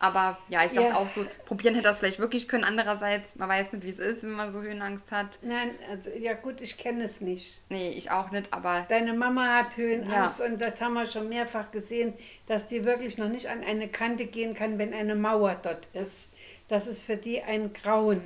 Aber 0.00 0.38
ja, 0.48 0.64
ich 0.64 0.72
dachte 0.72 0.88
Ja. 0.88 0.96
auch 0.96 1.08
so, 1.08 1.26
probieren 1.44 1.74
hätte 1.74 1.88
das 1.88 1.98
vielleicht 2.00 2.18
wirklich 2.18 2.48
können. 2.48 2.64
Andererseits, 2.64 3.36
man 3.36 3.50
weiß 3.50 3.72
nicht, 3.72 3.84
wie 3.84 3.90
es 3.90 3.98
ist, 3.98 4.22
wenn 4.22 4.32
man 4.32 4.50
so 4.50 4.62
Höhenangst 4.62 5.12
hat. 5.12 5.38
Nein, 5.42 5.72
also 5.90 6.08
ja 6.10 6.32
gut, 6.32 6.62
ich 6.62 6.78
kenne 6.78 7.04
es 7.04 7.20
nicht. 7.20 7.60
Nee, 7.68 7.90
ich 7.90 8.10
auch 8.10 8.30
nicht, 8.30 8.52
aber 8.52 8.86
Deine 8.88 9.12
Mama 9.12 9.58
hat 9.58 9.76
Höhenangst 9.76 10.40
und 10.40 10.58
das 10.60 10.80
haben 10.80 10.94
wir 10.94 11.06
schon 11.06 11.28
mehrfach 11.28 11.70
gesehen, 11.70 12.14
dass 12.46 12.66
die 12.66 12.84
wirklich 12.86 13.18
noch 13.18 13.28
nicht 13.28 13.46
an 13.48 13.62
eine 13.62 13.88
Kante 13.88 14.24
gehen 14.24 14.54
kann, 14.54 14.78
wenn 14.78 14.94
eine 14.94 15.14
Mauer 15.14 15.56
dort 15.62 15.86
ist. 15.92 16.30
Das 16.68 16.86
ist 16.86 17.02
für 17.02 17.16
die 17.16 17.42
ein 17.42 17.72
Grauen. 17.72 18.22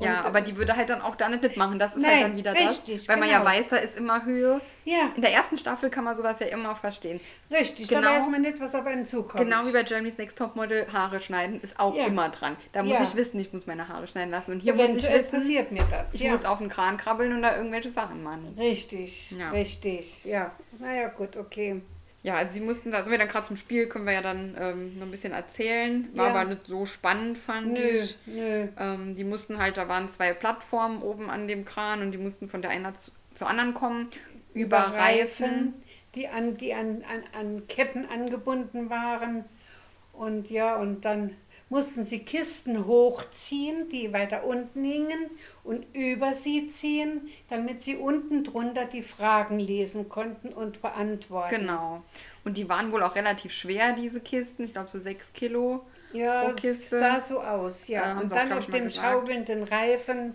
Ja, 0.00 0.20
Und- 0.20 0.26
aber 0.26 0.40
die 0.40 0.56
würde 0.56 0.76
halt 0.76 0.90
dann 0.90 1.00
auch 1.02 1.16
da 1.16 1.28
nicht 1.28 1.42
mitmachen. 1.42 1.78
Das 1.78 1.94
ist 1.96 2.02
Nein, 2.02 2.12
halt 2.14 2.24
dann 2.24 2.36
wieder 2.36 2.52
richtig, 2.54 2.98
das. 2.98 3.08
Weil 3.08 3.16
man 3.18 3.28
ja 3.28 3.38
genau. 3.38 3.50
weiß, 3.50 3.68
da 3.68 3.76
ist 3.76 3.96
immer 3.98 4.24
Höhe. 4.24 4.60
Ja, 4.84 5.10
In 5.14 5.20
der 5.22 5.32
ersten 5.32 5.58
Staffel 5.58 5.90
kann 5.90 6.04
man 6.04 6.14
sowas 6.16 6.38
ja 6.40 6.46
immer 6.46 6.74
verstehen. 6.74 7.20
richtig. 7.50 7.88
Genau. 7.88 8.00
Da 8.02 8.16
weiß 8.16 8.26
man 8.28 8.40
nicht, 8.40 8.58
was 8.60 8.74
auf 8.74 8.86
einen 8.86 9.04
zukommt. 9.04 9.38
Genau 9.44 9.66
wie 9.66 9.72
bei 9.72 9.82
Germany's 9.82 10.16
Next 10.18 10.38
Topmodel, 10.38 10.86
Haare 10.92 11.20
schneiden 11.20 11.60
ist 11.60 11.78
auch 11.78 11.94
Ja. 11.94 12.06
immer 12.06 12.28
dran. 12.30 12.56
Da 12.72 12.82
muss 12.82 12.96
Ja. 12.98 13.02
ich 13.04 13.14
wissen, 13.14 13.38
ich 13.38 13.52
muss 13.52 13.66
meine 13.66 13.88
Haare 13.88 14.06
schneiden 14.06 14.30
lassen. 14.30 14.52
Und 14.52 14.60
hier 14.60 14.74
muss 14.74 14.88
ich 14.94 15.10
wissen, 15.10 15.30
passiert 15.38 15.72
mir 15.72 15.84
das. 15.90 16.14
ich 16.14 16.22
ja. 16.22 16.30
muss 16.30 16.44
auf 16.46 16.58
den 16.58 16.68
Kran 16.70 16.96
krabbeln 16.96 17.32
und 17.34 17.42
da 17.42 17.56
irgendwelche 17.56 17.90
Sachen 17.90 18.22
machen. 18.22 18.54
Richtig, 18.58 19.32
Ja. 19.32 19.50
richtig, 19.50 20.24
ja. 20.24 20.52
Naja, 20.78 21.08
gut, 21.08 21.36
okay. 21.36 21.82
Ja, 22.22 22.34
also 22.36 22.52
sie 22.52 22.60
mussten 22.60 22.90
da, 22.90 23.04
so 23.04 23.10
wir 23.10 23.18
dann 23.18 23.28
gerade 23.28 23.46
zum 23.46 23.56
Spiel, 23.56 23.86
können 23.88 24.04
wir 24.04 24.12
ja 24.12 24.22
dann 24.22 24.56
ähm, 24.60 24.98
noch 24.98 25.06
ein 25.06 25.10
bisschen 25.10 25.32
erzählen. 25.32 26.08
War 26.14 26.28
Ja. 26.28 26.34
aber 26.34 26.44
nicht 26.50 26.66
so 26.66 26.84
spannend, 26.84 27.38
fand 27.38 27.74
Nö, 27.74 27.78
ich. 27.80 28.18
nö. 28.26 28.66
Ähm, 28.78 29.14
die 29.14 29.24
mussten 29.24 29.58
halt, 29.58 29.76
da 29.76 29.88
waren 29.88 30.08
zwei 30.08 30.32
Plattformen 30.32 31.00
oben 31.02 31.30
an 31.30 31.46
dem 31.46 31.64
Kran 31.64 32.02
und 32.02 32.10
die 32.12 32.18
mussten 32.18 32.48
von 32.48 32.60
der 32.60 32.72
einen 32.72 32.96
zu, 32.98 33.12
zur 33.34 33.48
anderen 33.48 33.72
kommen. 33.72 34.08
Über 34.52 34.78
Reifen. 34.78 35.74
die 36.16 36.26
an, 36.26 36.56
die 36.56 36.74
an, 36.74 37.04
an, 37.08 37.22
an 37.38 37.68
Ketten 37.68 38.06
angebunden 38.06 38.90
waren. 38.90 39.44
Und 40.12 40.50
ja, 40.50 40.76
und 40.76 41.04
dann 41.04 41.36
mussten 41.68 42.04
sie 42.04 42.20
Kisten 42.20 42.86
hochziehen, 42.86 43.88
die 43.90 44.12
weiter 44.12 44.44
unten 44.44 44.84
hingen, 44.84 45.30
und 45.64 45.84
über 45.94 46.34
sie 46.34 46.68
ziehen, 46.68 47.28
damit 47.50 47.82
sie 47.82 47.96
unten 47.96 48.44
drunter 48.44 48.86
die 48.86 49.02
Fragen 49.02 49.58
lesen 49.58 50.08
konnten 50.08 50.48
und 50.48 50.80
beantworten. 50.80 51.54
Genau. 51.54 52.02
Und 52.44 52.56
die 52.56 52.68
waren 52.68 52.90
wohl 52.92 53.02
auch 53.02 53.14
relativ 53.14 53.52
schwer, 53.52 53.92
diese 53.92 54.20
Kisten. 54.20 54.64
Ich 54.64 54.72
glaube 54.72 54.88
so 54.88 54.98
sechs 54.98 55.32
Kilo. 55.32 55.84
Ja, 56.12 56.52
Kiste. 56.52 56.98
sah 56.98 57.20
so 57.20 57.40
aus, 57.40 57.86
Ja, 57.88 58.06
haben 58.06 58.20
und 58.20 58.32
auch, 58.32 58.36
dann 58.36 58.52
auf 58.54 58.66
den 58.66 58.84
gesagt. 58.84 59.06
schaukelnden 59.06 59.64
Reifen. 59.64 60.34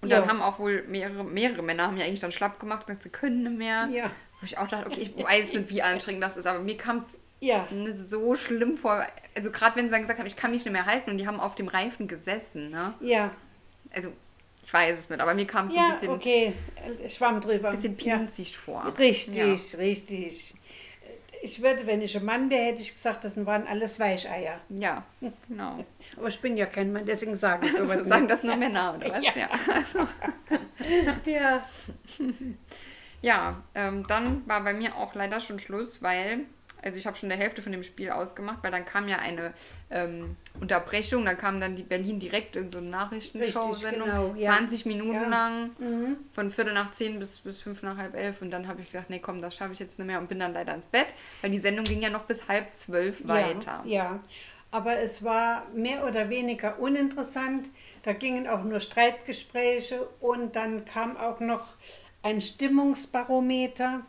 Und 0.00 0.10
ja. 0.10 0.20
dann 0.20 0.28
haben 0.28 0.42
auch 0.42 0.58
wohl 0.58 0.84
mehrere, 0.88 1.24
mehrere 1.24 1.62
Männer 1.62 1.86
haben 1.86 1.96
ja 1.96 2.04
eigentlich 2.04 2.20
dann 2.20 2.32
schlapp 2.32 2.60
gemacht 2.60 2.82
und 2.82 2.86
gesagt, 2.86 3.02
sie 3.02 3.08
können 3.10 3.42
nicht 3.42 3.58
mehr. 3.58 3.88
Ja. 3.92 4.10
Wo 4.40 4.44
ich 4.44 4.58
auch 4.58 4.68
dachte, 4.68 4.86
okay, 4.86 5.00
ich 5.00 5.24
weiß 5.24 5.52
nicht, 5.54 5.70
wie 5.70 5.82
anstrengend 5.82 6.22
das 6.22 6.36
ist, 6.36 6.46
aber 6.46 6.60
mir 6.60 6.76
kam 6.76 6.98
es 6.98 7.16
Ja, 7.44 7.66
nicht 7.72 8.08
so 8.08 8.36
schlimm 8.36 8.76
vor. 8.76 9.04
Also 9.36 9.50
gerade 9.50 9.74
wenn 9.74 9.86
sie 9.86 9.90
dann 9.90 10.02
gesagt 10.02 10.20
haben, 10.20 10.26
ich 10.28 10.36
kann 10.36 10.52
mich 10.52 10.64
nicht 10.64 10.72
mehr 10.72 10.86
halten 10.86 11.10
und 11.10 11.18
die 11.18 11.26
haben 11.26 11.40
auf 11.40 11.56
dem 11.56 11.66
Reifen 11.66 12.06
gesessen, 12.06 12.70
ne? 12.70 12.94
ja. 13.00 13.32
Also 13.94 14.12
ich 14.64 14.72
weiß 14.72 14.96
es 15.00 15.10
nicht, 15.10 15.20
aber 15.20 15.34
mir 15.34 15.44
kam 15.46 15.66
es 15.66 15.72
so 15.72 15.78
ein 15.80 15.84
Ja, 15.88 15.92
bisschen, 15.94 16.10
okay. 16.10 16.52
Schwamm 17.08 17.40
drüber. 17.40 17.72
bisschen 17.72 17.96
ja. 17.98 18.16
pinzig 18.16 18.56
vor. 18.56 18.92
Richtig, 18.96 19.34
Ja. 19.72 19.78
richtig. 19.78 20.54
Ich 21.42 21.60
würde, 21.60 21.84
wenn 21.88 22.00
ich 22.00 22.16
ein 22.16 22.24
Mann 22.24 22.48
wäre, 22.48 22.66
hätte 22.66 22.80
ich 22.80 22.92
gesagt, 22.94 23.24
das 23.24 23.34
waren 23.44 23.66
alles 23.66 23.98
Weicheier. 23.98 24.60
Ja, 24.68 25.04
genau. 25.48 25.84
Aber 26.16 26.28
ich 26.28 26.40
bin 26.40 26.56
ja 26.56 26.66
kein 26.66 26.92
Mann, 26.92 27.04
deswegen 27.04 27.34
sage 27.34 27.66
ich 27.66 27.72
sowas 27.76 28.06
Sagen 28.06 28.28
das 28.28 28.44
nur 28.44 28.54
Männer, 28.54 28.94
oder 28.96 29.10
was? 29.10 29.24
Ja. 29.24 29.32
Ja. 29.34 29.48
Ja, 31.26 31.62
Ja, 33.20 33.62
ähm, 33.74 34.04
dann 34.08 34.46
war 34.48 34.62
bei 34.62 34.72
mir 34.72 34.96
auch 34.96 35.14
leider 35.14 35.40
schon 35.40 35.58
Schluss, 35.58 36.02
weil, 36.02 36.40
also 36.82 36.98
ich 36.98 37.06
habe 37.06 37.16
schon 37.16 37.28
der 37.28 37.38
Hälfte 37.38 37.62
von 37.62 37.72
dem 37.72 37.82
Spiel 37.84 38.10
ausgemacht, 38.10 38.58
weil 38.62 38.70
dann 38.70 38.84
kam 38.84 39.08
ja 39.08 39.18
eine 39.18 39.52
ähm, 39.90 40.36
Unterbrechung, 40.60 41.24
dann 41.24 41.36
kam 41.36 41.60
dann 41.60 41.76
die 41.76 41.82
Berlin 41.82 42.18
direkt 42.18 42.56
in 42.56 42.70
so 42.70 42.78
eine 42.78 42.88
Nachrichtenshow-Sendung, 42.88 44.08
genau, 44.08 44.34
ja. 44.36 44.52
20 44.52 44.86
Minuten 44.86 45.14
Ja. 45.14 45.28
lang, 45.28 45.70
mhm. 45.78 46.16
von 46.32 46.50
Viertel 46.50 46.74
nach 46.74 46.92
zehn 46.92 47.18
bis, 47.18 47.38
bis 47.40 47.58
fünf 47.60 47.82
nach 47.82 47.96
halb 47.96 48.16
elf 48.16 48.42
und 48.42 48.50
dann 48.50 48.68
habe 48.68 48.82
ich 48.82 48.90
gedacht, 48.90 49.10
nee 49.10 49.20
komm, 49.20 49.40
das 49.40 49.54
schaffe 49.54 49.72
ich 49.72 49.78
jetzt 49.78 49.98
nicht 49.98 50.06
mehr 50.06 50.18
und 50.18 50.28
bin 50.28 50.38
dann 50.38 50.52
leider 50.52 50.74
ins 50.74 50.86
Bett, 50.86 51.08
weil 51.40 51.50
die 51.50 51.58
Sendung 51.58 51.84
ging 51.84 52.02
ja 52.02 52.10
noch 52.10 52.24
bis 52.24 52.48
halb 52.48 52.74
zwölf 52.74 53.26
weiter. 53.26 53.82
Ja, 53.84 54.20
aber 54.72 54.98
es 55.00 55.22
war 55.22 55.66
mehr 55.74 56.06
oder 56.06 56.30
weniger 56.30 56.78
uninteressant. 56.78 57.68
Da 58.04 58.14
gingen 58.14 58.48
auch 58.48 58.64
nur 58.64 58.80
Streitgespräche 58.80 60.08
und 60.18 60.56
dann 60.56 60.86
kam 60.86 61.18
auch 61.18 61.40
noch 61.40 61.66
ein 62.22 62.40
Stimmungsbarometer. 62.40 64.00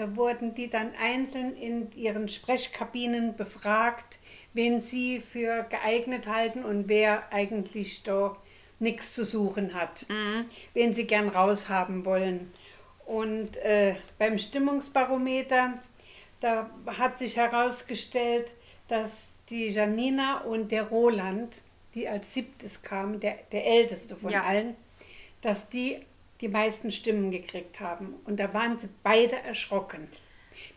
Da 0.00 0.16
wurden 0.16 0.54
die 0.54 0.70
dann 0.70 0.92
einzeln 0.98 1.54
in 1.54 1.92
ihren 1.92 2.26
Sprechkabinen 2.30 3.36
befragt, 3.36 4.18
wen 4.54 4.80
sie 4.80 5.20
für 5.20 5.64
geeignet 5.64 6.26
halten 6.26 6.64
und 6.64 6.88
wer 6.88 7.30
eigentlich 7.30 8.02
da 8.02 8.34
nichts 8.78 9.12
zu 9.12 9.26
suchen 9.26 9.74
hat, 9.74 10.06
wen 10.72 10.94
sie 10.94 11.06
gern 11.06 11.28
raushaben 11.28 12.06
wollen. 12.06 12.50
Und 13.04 13.58
äh, 13.58 13.94
beim 14.18 14.38
Stimmungsbarometer, 14.38 15.74
da 16.40 16.70
hat 16.86 17.18
sich 17.18 17.36
herausgestellt, 17.36 18.46
dass 18.88 19.26
die 19.50 19.68
Janina 19.68 20.38
und 20.44 20.72
der 20.72 20.84
Roland, 20.84 21.60
die 21.94 22.08
als 22.08 22.32
siebtes 22.32 22.80
kamen, 22.80 23.20
der, 23.20 23.36
der 23.52 23.66
älteste 23.66 24.16
von 24.16 24.30
Ja. 24.30 24.44
allen, 24.44 24.76
dass 25.42 25.68
die 25.68 25.98
die 26.40 26.48
meisten 26.48 26.90
Stimmen 26.90 27.30
gekriegt 27.30 27.80
haben. 27.80 28.14
Und 28.24 28.38
da 28.38 28.52
waren 28.54 28.78
sie 28.78 28.88
beide 29.02 29.36
erschrocken, 29.36 30.08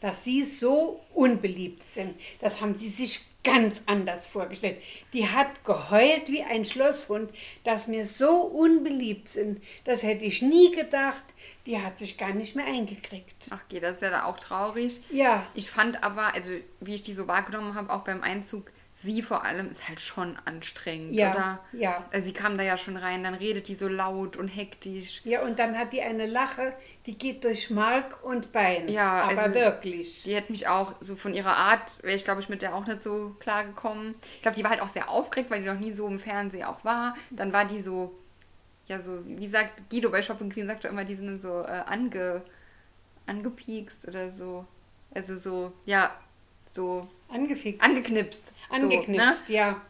dass 0.02 0.24
sie 0.24 0.44
so 0.44 1.02
unbeliebt 1.14 1.90
sind. 1.90 2.16
Das 2.40 2.62
haben 2.62 2.76
sie 2.76 2.90
sich 2.90 3.22
ganz 3.44 3.82
anders 3.86 4.26
vorgestellt. 4.26 4.82
Die 5.12 5.28
hat 5.28 5.66
geheult 5.66 6.30
wie 6.30 6.44
ein 6.44 6.64
Schlosshund, 6.66 7.32
dass 7.64 7.90
wir 7.90 8.06
so 8.06 8.42
unbeliebt 8.42 9.30
sind. 9.30 9.62
Das 9.84 10.02
hätte 10.04 10.26
ich 10.26 10.42
nie 10.42 10.72
gedacht. 10.72 11.24
Die 11.66 11.80
hat 11.80 11.98
sich 11.98 12.18
gar 12.18 12.34
nicht 12.34 12.56
mehr 12.56 12.66
eingekriegt. 12.66 13.48
Ach 13.50 13.62
okay, 13.66 13.80
das 13.80 13.94
ist 13.96 14.02
ja 14.02 14.10
da 14.10 14.26
auch 14.26 14.40
traurig. 14.40 15.02
Ja, 15.12 15.46
Ich 15.54 15.70
fand 15.70 16.04
aber, 16.04 16.34
also 16.34 16.54
wie 16.80 16.96
ich 16.96 17.04
die 17.04 17.14
so 17.14 17.28
wahrgenommen 17.28 17.76
habe, 17.76 17.94
auch 17.94 18.04
beim 18.04 18.24
Einzug, 18.24 18.72
sie 19.04 19.22
vor 19.22 19.44
allem 19.46 19.70
ist 19.70 19.88
halt 19.88 20.00
schon 20.00 20.38
anstrengend, 20.46 21.14
Ja, 21.14 21.32
oder? 21.32 21.60
ja. 21.74 22.06
Also 22.12 22.26
sie 22.28 22.34
kam 22.34 22.58
da 22.58 22.64
ja 22.64 22.78
schon 22.78 22.96
rein, 22.98 23.24
dann 23.24 23.34
redet 23.34 23.68
die 23.68 23.76
so 23.76 23.88
laut 23.88 24.38
und 24.38 24.48
hektisch. 24.48 25.22
Ja, 25.26 25.42
und 25.44 25.60
dann 25.60 25.78
hat 25.78 25.92
die 25.94 26.02
eine 26.02 26.26
Lache, 26.26 26.74
die 27.06 27.18
geht 27.18 27.44
durch 27.44 27.70
Mark 27.70 28.24
und 28.24 28.52
Bein. 28.52 28.88
Ja, 28.88 29.24
aber 29.30 29.42
also- 29.44 29.56
wirklich. 29.56 30.24
Die 30.24 30.36
hat 30.36 30.50
mich 30.50 30.68
auch 30.68 30.94
so 31.02 31.16
von 31.16 31.34
ihrer 31.34 31.56
Art, 31.58 32.02
wäre 32.02 32.16
ich 32.16 32.24
glaube 32.24 32.42
ich 32.42 32.50
mit 32.50 32.62
der 32.62 32.74
auch 32.74 32.86
nicht 32.88 33.04
so 33.04 33.36
klar 33.40 33.66
gekommen. 33.66 34.16
Ich 34.36 34.42
glaube, 34.42 34.56
die 34.56 34.64
war 34.64 34.72
halt 34.72 34.82
auch 34.82 34.88
sehr 34.88 35.10
aufgeregt, 35.10 35.52
weil 35.52 35.62
die 35.62 35.68
noch 35.68 35.80
nie 35.80 35.94
so 35.94 36.08
im 36.08 36.20
Fernsehen 36.20 36.64
auch 36.64 36.84
war. 36.86 37.16
Dann 37.30 37.52
war 37.54 37.66
die 37.66 37.82
so, 37.82 38.18
ja 38.88 39.02
so, 39.02 39.20
wie 39.26 39.48
sagt 39.48 39.90
Guido 39.90 40.10
bei 40.10 40.22
Shopping 40.22 40.50
Queen, 40.50 40.68
sagt 40.68 40.86
er 40.86 40.92
immer, 40.92 41.04
die 41.06 41.16
sind 41.16 41.42
so 41.42 41.62
äh, 41.62 41.84
ange, 41.86 42.42
angepiekst 43.28 44.08
oder 44.08 44.32
so. 44.32 44.66
Also 45.14 45.38
so, 45.38 45.74
ja, 45.86 46.10
so 46.74 47.08
Angefixt. 47.30 47.82
angeknipst. 47.84 48.44
Angeknipst, 48.70 49.48
So, 49.48 49.54
ne? 49.54 49.58
ja. 49.60 49.82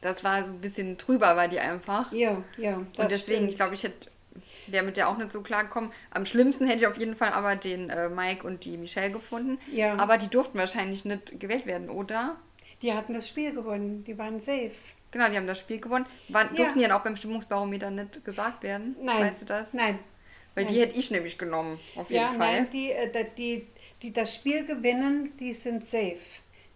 Das 0.00 0.22
war 0.22 0.44
so 0.44 0.52
ein 0.52 0.60
bisschen 0.60 0.96
drüber, 0.96 1.34
war 1.36 1.48
die 1.48 1.58
einfach. 1.60 2.12
Ja, 2.12 2.42
ja. 2.56 2.74
Und 2.76 2.88
deswegen, 3.10 3.38
stimmt. 3.38 3.50
ich 3.50 3.56
glaube, 3.56 3.74
ich 3.74 3.82
hätte 3.82 4.10
der 4.68 4.82
mit 4.82 4.96
der 4.96 5.08
auch 5.08 5.16
nicht 5.16 5.32
so 5.32 5.40
klar 5.42 5.64
gekommen. 5.64 5.92
Am 6.10 6.26
schlimmsten 6.26 6.66
hätte 6.66 6.80
ich 6.80 6.86
auf 6.86 6.98
jeden 6.98 7.16
Fall 7.16 7.30
aber 7.32 7.56
den 7.56 7.88
äh, 7.90 8.08
Mike 8.08 8.46
und 8.46 8.64
die 8.64 8.76
Michelle 8.76 9.10
gefunden. 9.10 9.58
Ja. 9.72 9.96
Aber 9.98 10.18
die 10.18 10.28
durften 10.28 10.58
wahrscheinlich 10.58 11.04
nicht 11.04 11.40
gewählt 11.40 11.66
werden, 11.66 11.88
oder? 11.88 12.36
Die 12.82 12.92
hatten 12.92 13.14
das 13.14 13.26
Spiel 13.26 13.52
gewonnen, 13.52 14.04
die 14.04 14.16
waren 14.18 14.40
safe. 14.40 14.70
Genau, 15.10 15.28
die 15.30 15.36
haben 15.36 15.46
das 15.46 15.58
Spiel 15.58 15.80
gewonnen. 15.80 16.06
Waren, 16.28 16.48
Ja. 16.50 16.56
Durften 16.56 16.78
die 16.78 16.84
dann 16.84 16.92
auch 16.92 17.02
beim 17.02 17.16
Stimmungsbarometer 17.16 17.90
nicht 17.90 18.24
gesagt 18.24 18.62
werden? 18.62 18.94
Nein. 19.02 19.22
Weißt 19.22 19.40
du 19.42 19.46
das? 19.46 19.72
Nein. 19.72 19.98
Weil 20.54 20.66
die 20.66 20.74
Nein. 20.78 20.86
hätte 20.88 20.98
ich 20.98 21.10
nämlich 21.10 21.38
genommen, 21.38 21.80
auf 21.96 22.10
jeden 22.10 22.22
Ja, 22.22 22.28
Fall. 22.28 22.38
nein, 22.62 22.68
die, 22.72 22.90
äh, 22.92 23.26
die, 23.36 23.66
die 24.02 24.12
das 24.12 24.34
Spiel 24.34 24.64
gewinnen, 24.64 25.32
die 25.38 25.52
sind 25.52 25.86
safe. 25.88 26.18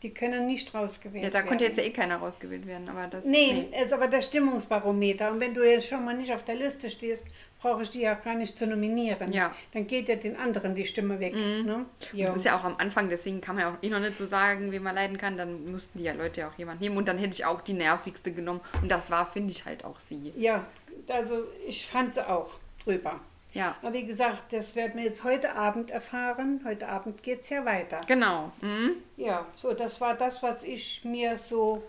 Die 0.03 0.13
können 0.13 0.47
nicht 0.47 0.75
rausgewählt 0.75 1.23
Ja, 1.23 1.31
da 1.31 1.35
werden. 1.39 1.47
konnte 1.47 1.65
jetzt 1.65 1.77
ja 1.77 1.85
eh 1.85 1.91
keiner 1.91 2.17
rausgewählt 2.17 2.67
werden, 2.67 2.89
aber 2.89 3.07
das. 3.07 3.25
Nee, 3.25 3.69
es 3.71 3.87
ist 3.87 3.93
aber 3.93 4.09
der 4.09 4.21
Stimmungsbarometer. 4.21 5.31
Und 5.31 5.39
wenn 5.39 5.55
du 5.55 5.63
jetzt 5.63 5.87
schon 5.87 6.05
mal 6.05 6.15
nicht 6.17 6.33
auf 6.33 6.45
der 6.45 6.57
Liste 6.57 6.91
stehst, 6.91 7.23
brauche 7.61 7.85
ich 7.85 7.91
die 7.91 8.01
ja 8.01 8.15
gar 8.15 8.35
nicht 8.35 8.59
zu 8.59 8.67
nominieren. 8.67 9.31
Ja. 9.33 9.49
Mhm. 9.49 9.53
Dann 9.73 9.87
geht 9.87 10.09
ja 10.09 10.17
den 10.17 10.37
anderen 10.37 10.75
die 10.75 10.87
Stimme 10.87 11.21
weg. 11.21 11.35
Ne? 11.35 11.87
Ja. 12.13 12.27
Das 12.27 12.39
ist 12.39 12.45
ja 12.45 12.57
auch 12.59 12.65
am 12.65 12.75
Anfang, 12.79 13.09
deswegen 13.11 13.41
kann 13.41 13.55
man 13.55 13.65
ja 13.65 13.71
auch 13.71 13.81
eh 13.81 13.91
noch 13.91 14.01
nicht 14.01 14.17
so 14.17 14.27
sagen, 14.27 14.73
wen 14.73 14.83
man 14.83 14.97
leiden 14.97 15.19
kann. 15.19 15.37
Dann 15.37 15.71
mussten 15.71 15.99
die 15.99 16.05
ja 16.05 16.15
Leute 16.15 16.41
ja 16.41 16.49
auch 16.49 16.59
jemand 16.59 16.81
nehmen. 16.81 16.97
Und 16.97 17.07
dann 17.07 17.19
hätte 17.19 17.35
ich 17.35 17.45
auch 17.45 17.61
die 17.61 17.75
nervigste 17.75 18.33
genommen. 18.33 18.61
Und 18.83 18.91
das 18.91 19.09
war, 19.09 19.25
finde 19.25 19.53
ich, 19.53 19.65
halt 19.65 19.85
auch 19.85 20.01
sie. 20.01 20.33
ja, 20.37 20.67
also 21.07 21.45
ich 21.69 21.87
fand 21.87 22.15
sie 22.15 22.29
auch 22.29 22.51
drüber. 22.85 23.21
Ja, 23.53 23.77
Aber 23.83 23.93
wie 23.93 24.05
gesagt, 24.07 24.53
das 24.53 24.75
werden 24.77 24.95
wir 24.97 25.05
jetzt 25.05 25.25
heute 25.25 25.55
Abend 25.55 25.91
erfahren. 25.91 26.61
Heute 26.65 26.89
Abend 26.89 27.23
geht 27.23 27.43
es 27.43 27.51
ja 27.51 27.65
weiter. 27.65 27.99
genau. 28.07 28.51
Mhm. 28.61 28.93
Ja, 29.17 29.47
so, 29.57 29.73
das 29.75 30.01
war 30.01 30.15
das, 30.15 30.43
was 30.43 30.63
ich 30.63 31.05
mir 31.05 31.39
so 31.39 31.83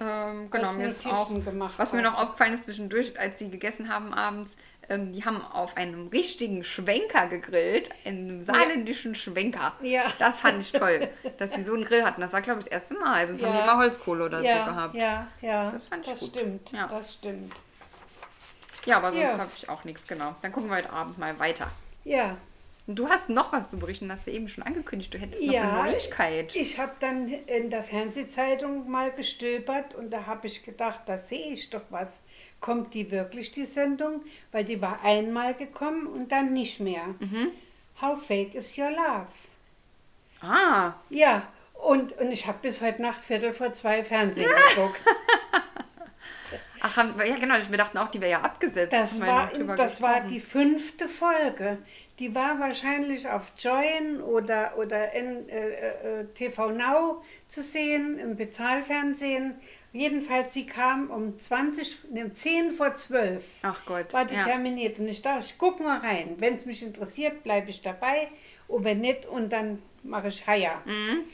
Ähm, 0.00 0.50
genau, 0.50 0.72
mir 0.74 0.88
ist 0.88 1.06
auch, 1.06 1.30
was 1.78 1.92
mir 1.92 2.02
noch 2.02 2.20
aufgefallen 2.22 2.52
ist 2.54 2.64
zwischendurch, 2.64 3.18
als 3.18 3.38
sie 3.38 3.48
gegessen 3.50 3.88
haben 3.88 4.12
abends, 4.12 4.54
ähm, 4.88 5.12
die 5.12 5.24
haben 5.24 5.40
auf 5.42 5.76
einem 5.76 6.08
richtigen 6.08 6.62
Schwenker 6.64 7.28
gegrillt, 7.28 7.88
einem 8.04 8.42
saarländischen 8.42 9.14
Schwenker. 9.14 9.72
Ja. 9.82 10.04
Das 10.18 10.40
fand 10.40 10.60
ich 10.60 10.70
toll, 10.72 11.08
dass 11.38 11.50
sie 11.54 11.62
so 11.64 11.72
einen 11.74 11.84
Grill 11.84 12.04
hatten. 12.04 12.20
Das 12.20 12.32
war, 12.32 12.42
glaube 12.42 12.60
ich, 12.60 12.66
das 12.66 12.74
erste 12.74 12.94
Mal. 12.94 13.26
Sonst 13.28 13.42
haben 13.42 13.52
die 13.52 13.58
Ja. 13.58 13.64
immer 13.64 13.78
Holzkohle 13.78 14.26
oder 14.26 14.42
ja, 14.42 14.58
so 14.66 14.70
gehabt. 14.72 14.94
Ja, 14.94 15.26
ja, 15.40 15.70
Das 15.70 15.88
fand 15.88 16.04
ich 16.04 16.10
das 16.10 16.20
gut. 16.20 16.28
stimmt. 16.30 16.72
Ja. 16.72 16.86
Das 16.88 17.14
stimmt. 17.14 17.52
Ja, 18.86 18.96
aber 18.98 19.10
sonst 19.12 19.20
Ja. 19.22 19.38
habe 19.38 19.50
ich 19.56 19.68
auch 19.68 19.84
nichts, 19.84 20.06
genau. 20.06 20.34
Dann 20.42 20.52
gucken 20.52 20.70
wir 20.70 20.76
heute 20.76 20.90
Abend 20.90 21.18
mal 21.18 21.38
weiter. 21.38 21.70
Ja, 22.04 22.36
Und 22.86 22.94
du 22.96 23.08
hast 23.08 23.28
noch 23.28 23.52
was 23.52 23.68
zu 23.70 23.78
berichten, 23.78 24.10
hast 24.12 24.26
du 24.28 24.30
eben 24.30 24.48
schon 24.48 24.62
angekündigt. 24.62 25.12
Du 25.12 25.18
hättest 25.18 25.42
noch 25.42 25.52
Ja, 25.52 25.62
eine 25.62 25.72
Neuigkeit. 25.90 26.54
ich 26.54 26.78
habe 26.78 26.92
dann 27.00 27.26
in 27.28 27.68
der 27.68 27.82
Fernsehzeitung 27.82 28.88
mal 28.88 29.10
gestöbert 29.10 29.94
und 29.96 30.10
da 30.10 30.24
habe 30.26 30.46
ich 30.46 30.62
gedacht, 30.62 31.00
da 31.06 31.18
sehe 31.18 31.52
ich 31.52 31.68
doch 31.70 31.82
was. 31.90 32.08
Kommt 32.60 32.94
die 32.94 33.10
wirklich, 33.10 33.50
die 33.50 33.64
Sendung? 33.64 34.22
Weil 34.52 34.64
die 34.64 34.80
war 34.80 35.00
einmal 35.02 35.54
gekommen 35.54 36.06
und 36.06 36.30
dann 36.30 36.52
nicht 36.52 36.78
mehr. 36.80 37.06
Mhm. 37.18 37.48
How 38.00 38.24
fake 38.24 38.54
is 38.54 38.78
your 38.78 38.90
love? 38.90 39.26
Ah, 40.40 40.92
Ja, 41.10 41.42
und, 41.74 42.12
und 42.18 42.30
ich 42.30 42.46
habe 42.46 42.58
bis 42.62 42.80
heute 42.82 43.02
Nacht 43.02 43.24
Viertel 43.24 43.52
vor 43.52 43.72
zwei 43.72 44.04
Fernsehen 44.04 44.48
geguckt. 44.76 45.00
Ach, 46.80 46.96
haben, 46.96 47.14
ja 47.24 47.36
genau, 47.36 47.54
wir 47.68 47.78
dachten 47.78 47.98
auch, 47.98 48.10
die 48.10 48.20
wäre 48.20 48.32
ja 48.32 48.40
abgesetzt. 48.40 48.92
Das 48.92 49.20
wir 49.20 49.26
war, 49.26 49.50
das 49.76 50.00
war 50.00 50.20
die 50.22 50.40
fünfte 50.40 51.08
Folge. 51.08 51.78
Die 52.18 52.34
war 52.34 52.58
wahrscheinlich 52.58 53.28
auf 53.28 53.52
Join 53.58 54.22
oder, 54.22 54.78
oder 54.78 55.12
in, 55.12 55.48
äh, 55.48 56.20
äh, 56.20 56.24
TV 56.34 56.70
Now 56.70 57.22
zu 57.48 57.62
sehen, 57.62 58.18
im 58.18 58.36
Bezahlfernsehen. 58.36 59.54
Jedenfalls, 59.92 60.52
sie 60.52 60.66
kam 60.66 61.10
um 61.10 61.38
20, 61.38 62.10
ne, 62.12 62.32
10 62.32 62.72
vor 62.72 62.96
12. 62.96 63.60
Ach 63.62 63.84
Gott, 63.86 64.12
War 64.12 64.24
die 64.24 64.34
ja. 64.34 64.44
terminiert. 64.44 64.98
Und 64.98 65.08
ich 65.08 65.22
dachte, 65.22 65.44
ich 65.46 65.56
guck 65.58 65.80
mal 65.80 65.98
rein. 65.98 66.36
Wenn 66.38 66.54
es 66.54 66.66
mich 66.66 66.82
interessiert, 66.82 67.42
bleibe 67.42 67.70
ich 67.70 67.82
dabei. 67.82 68.28
Oder 68.68 68.94
nicht, 68.94 69.26
und 69.26 69.50
dann 69.52 69.82
mache 70.02 70.28
ich 70.28 70.46
Haya. 70.46 70.82
Mhm. 70.84 71.24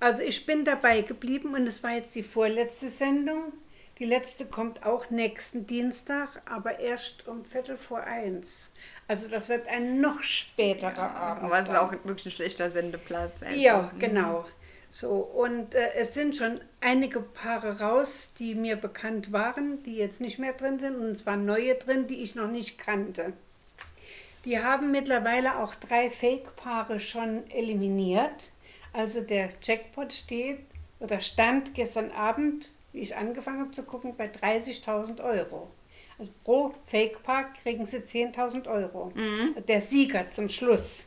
Also 0.00 0.22
ich 0.22 0.46
bin 0.46 0.64
dabei 0.64 1.02
geblieben 1.02 1.54
und 1.54 1.66
es 1.66 1.82
war 1.82 1.92
jetzt 1.92 2.14
die 2.14 2.22
vorletzte 2.22 2.88
Sendung. 2.88 3.52
Die 4.00 4.06
letzte 4.06 4.46
kommt 4.46 4.86
auch 4.86 5.10
nächsten 5.10 5.66
Dienstag, 5.66 6.40
aber 6.46 6.80
erst 6.80 7.28
um 7.28 7.44
Viertel 7.44 7.76
vor 7.76 8.00
eins. 8.00 8.72
Also 9.06 9.28
das 9.28 9.50
wird 9.50 9.68
ein 9.68 10.00
noch 10.00 10.22
späterer 10.22 11.14
Abend. 11.14 11.44
Aber 11.44 11.58
es 11.60 11.68
ist 11.68 11.76
auch 11.76 11.92
wirklich 11.92 12.26
ein 12.26 12.30
schlechter 12.30 12.70
Sendeplatz. 12.70 13.42
Also, 13.42 13.60
Ja, 13.60 13.92
genau. 13.98 14.46
So, 14.90 15.10
und 15.10 15.74
äh, 15.74 15.92
es 15.96 16.14
sind 16.14 16.34
schon 16.34 16.62
einige 16.80 17.20
Paare 17.20 17.80
raus, 17.80 18.32
die 18.38 18.54
mir 18.54 18.76
bekannt 18.76 19.32
waren, 19.32 19.82
die 19.82 19.96
jetzt 19.96 20.22
nicht 20.22 20.38
mehr 20.38 20.54
drin 20.54 20.78
sind. 20.78 20.96
Und 20.96 21.10
es 21.10 21.26
waren 21.26 21.44
neue 21.44 21.74
drin, 21.74 22.06
die 22.06 22.22
ich 22.22 22.34
noch 22.34 22.50
nicht 22.50 22.78
kannte. 22.78 23.34
Die 24.46 24.60
haben 24.60 24.90
mittlerweile 24.92 25.58
auch 25.58 25.74
drei 25.74 26.08
Fake-Paare 26.08 27.00
schon 27.00 27.48
eliminiert. 27.50 28.50
Also 28.94 29.20
der 29.20 29.50
Jackpot 29.62 30.14
steht 30.14 30.60
oder 31.00 31.20
stand 31.20 31.74
gestern 31.74 32.10
Abend, 32.12 32.70
wie 32.92 33.00
ich 33.00 33.16
angefangen 33.16 33.60
habe 33.60 33.70
zu 33.72 33.82
gucken, 33.82 34.14
bei 34.16 34.26
30.000 34.26 35.22
Euro. 35.22 35.70
Also 36.18 36.30
pro 36.44 36.74
Fake-Paar 36.86 37.52
kriegen 37.54 37.86
sie 37.86 37.98
10.000 37.98 38.68
Euro. 38.68 39.12
Der 39.68 39.80
Sieger 39.80 40.30
zum 40.30 40.48
Schluss. 40.48 41.06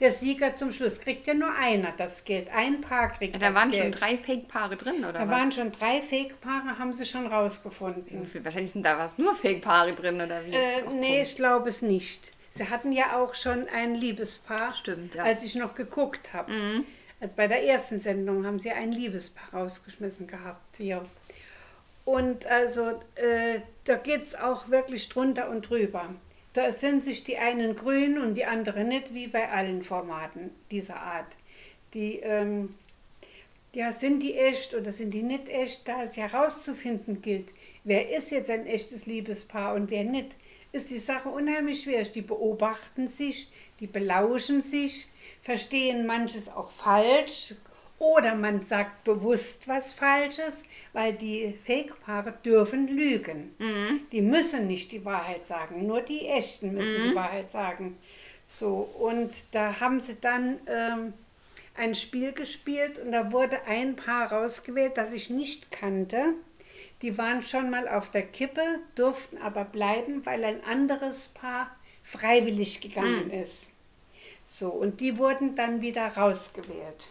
Der 0.00 0.10
Sieger 0.12 0.54
zum 0.56 0.72
Schluss 0.72 0.98
kriegt 0.98 1.26
ja 1.26 1.34
nur 1.34 1.52
einer 1.54 1.92
das 1.96 2.24
Geld. 2.24 2.48
Ein 2.54 2.80
Paar 2.80 3.08
kriegt 3.12 3.34
Ja, 3.34 3.38
das 3.38 3.48
da 3.50 3.54
waren 3.54 3.70
Geld. 3.70 3.82
schon 3.82 3.92
drei 3.92 4.16
Fake-Paare 4.16 4.76
drin, 4.76 5.00
oder 5.00 5.12
Da 5.12 5.20
was? 5.20 5.30
waren 5.30 5.52
schon 5.52 5.72
drei 5.72 6.00
Fake-Paare, 6.00 6.78
haben 6.78 6.92
sie 6.94 7.04
schon 7.06 7.26
rausgefunden. 7.26 8.26
Wahrscheinlich 8.42 8.72
sind 8.72 8.84
da 8.84 8.98
was 8.98 9.18
nur 9.18 9.34
Fake-Paare 9.34 9.92
drin, 9.92 10.16
oder 10.20 10.44
wie? 10.46 10.52
Äh, 10.54 10.82
Ach, 10.86 10.92
nee, 10.92 11.20
ich 11.22 11.36
glaube 11.36 11.68
es 11.68 11.82
nicht. 11.82 12.32
Sie 12.52 12.68
hatten 12.68 12.92
ja 12.92 13.20
auch 13.22 13.34
schon 13.34 13.68
ein 13.68 13.94
Liebespaar, 13.94 14.74
Stimmt, 14.74 15.14
ja. 15.14 15.22
als 15.22 15.44
ich 15.44 15.54
noch 15.54 15.74
geguckt 15.74 16.32
habe. 16.32 16.50
Mhm. 16.50 16.84
Also 17.20 17.34
bei 17.36 17.46
der 17.46 17.62
ersten 17.64 17.98
Sendung 17.98 18.46
haben 18.46 18.58
sie 18.58 18.70
ein 18.70 18.92
Liebespaar 18.92 19.60
rausgeschmissen 19.60 20.26
gehabt. 20.26 20.78
Ja. 20.78 21.04
Und 22.04 22.46
also 22.46 23.00
äh, 23.14 23.60
da 23.84 23.96
geht 23.96 24.22
es 24.22 24.34
auch 24.34 24.68
wirklich 24.70 25.08
drunter 25.08 25.50
und 25.50 25.68
drüber. 25.68 26.14
Da 26.52 26.72
sind 26.72 27.04
sich 27.04 27.22
die 27.22 27.38
einen 27.38 27.76
grün 27.76 28.18
und 28.18 28.34
die 28.34 28.46
anderen 28.46 28.88
nicht, 28.88 29.14
wie 29.14 29.28
bei 29.28 29.50
allen 29.50 29.82
Formaten 29.82 30.50
dieser 30.70 30.96
Art. 30.96 31.28
Die, 31.94 32.16
ähm, 32.20 32.74
ja, 33.72 33.92
sind 33.92 34.20
die 34.20 34.36
echt 34.36 34.74
oder 34.74 34.92
sind 34.92 35.12
die 35.12 35.22
nicht 35.22 35.48
echt, 35.48 35.86
da 35.86 36.02
es 36.02 36.16
herauszufinden 36.16 37.22
gilt, 37.22 37.50
wer 37.84 38.16
ist 38.16 38.30
jetzt 38.30 38.50
ein 38.50 38.66
echtes 38.66 39.06
Liebespaar 39.06 39.74
und 39.74 39.90
wer 39.90 40.02
nicht, 40.02 40.34
ist 40.72 40.90
die 40.90 40.98
Sache 40.98 41.28
unheimlich 41.28 41.82
schwierig. 41.82 42.12
Die 42.12 42.22
beobachten 42.22 43.08
sich, 43.08 43.50
die 43.80 43.86
belauschen 43.86 44.62
sich, 44.62 45.08
verstehen 45.42 46.06
manches 46.06 46.48
auch 46.48 46.70
falsch 46.70 47.54
oder 47.98 48.34
man 48.34 48.62
sagt 48.62 49.04
bewusst 49.04 49.68
was 49.68 49.92
Falsches, 49.92 50.62
weil 50.94 51.12
die 51.12 51.54
Fake-Paare 51.64 52.32
dürfen 52.44 52.88
lügen. 52.88 53.54
Die 54.10 54.22
müssen 54.22 54.66
nicht 54.66 54.90
die 54.92 55.04
Wahrheit 55.04 55.46
sagen, 55.46 55.86
nur 55.86 56.00
die 56.00 56.26
Echten 56.26 56.72
müssen 56.72 56.94
die 57.10 57.14
Wahrheit 57.14 57.52
sagen. 57.52 57.98
So, 58.48 58.88
und 58.98 59.30
da 59.52 59.80
haben 59.80 60.00
sie 60.00 60.16
dann 60.20 60.58
ähm, 60.66 61.12
ein 61.76 61.94
Spiel 61.94 62.32
gespielt 62.32 62.98
und 62.98 63.12
da 63.12 63.32
wurde 63.32 63.64
ein 63.66 63.96
Paar 63.96 64.32
rausgewählt, 64.32 64.96
das 64.96 65.12
ich 65.12 65.30
nicht 65.30 65.70
kannte. 65.70 66.34
Die 67.02 67.16
waren 67.16 67.42
schon 67.42 67.70
mal 67.70 67.88
auf 67.88 68.10
der 68.10 68.26
Kippe, 68.26 68.80
durften 68.94 69.38
aber 69.38 69.64
bleiben, 69.64 70.24
weil 70.26 70.44
ein 70.44 70.62
anderes 70.64 71.28
Paar 71.28 71.70
freiwillig 72.04 72.80
gegangen 72.80 73.30
ist. 73.30 73.70
So, 74.48 74.68
und 74.68 75.00
die 75.00 75.16
wurden 75.16 75.54
dann 75.54 75.80
wieder 75.80 76.06
rausgewählt. 76.08 77.08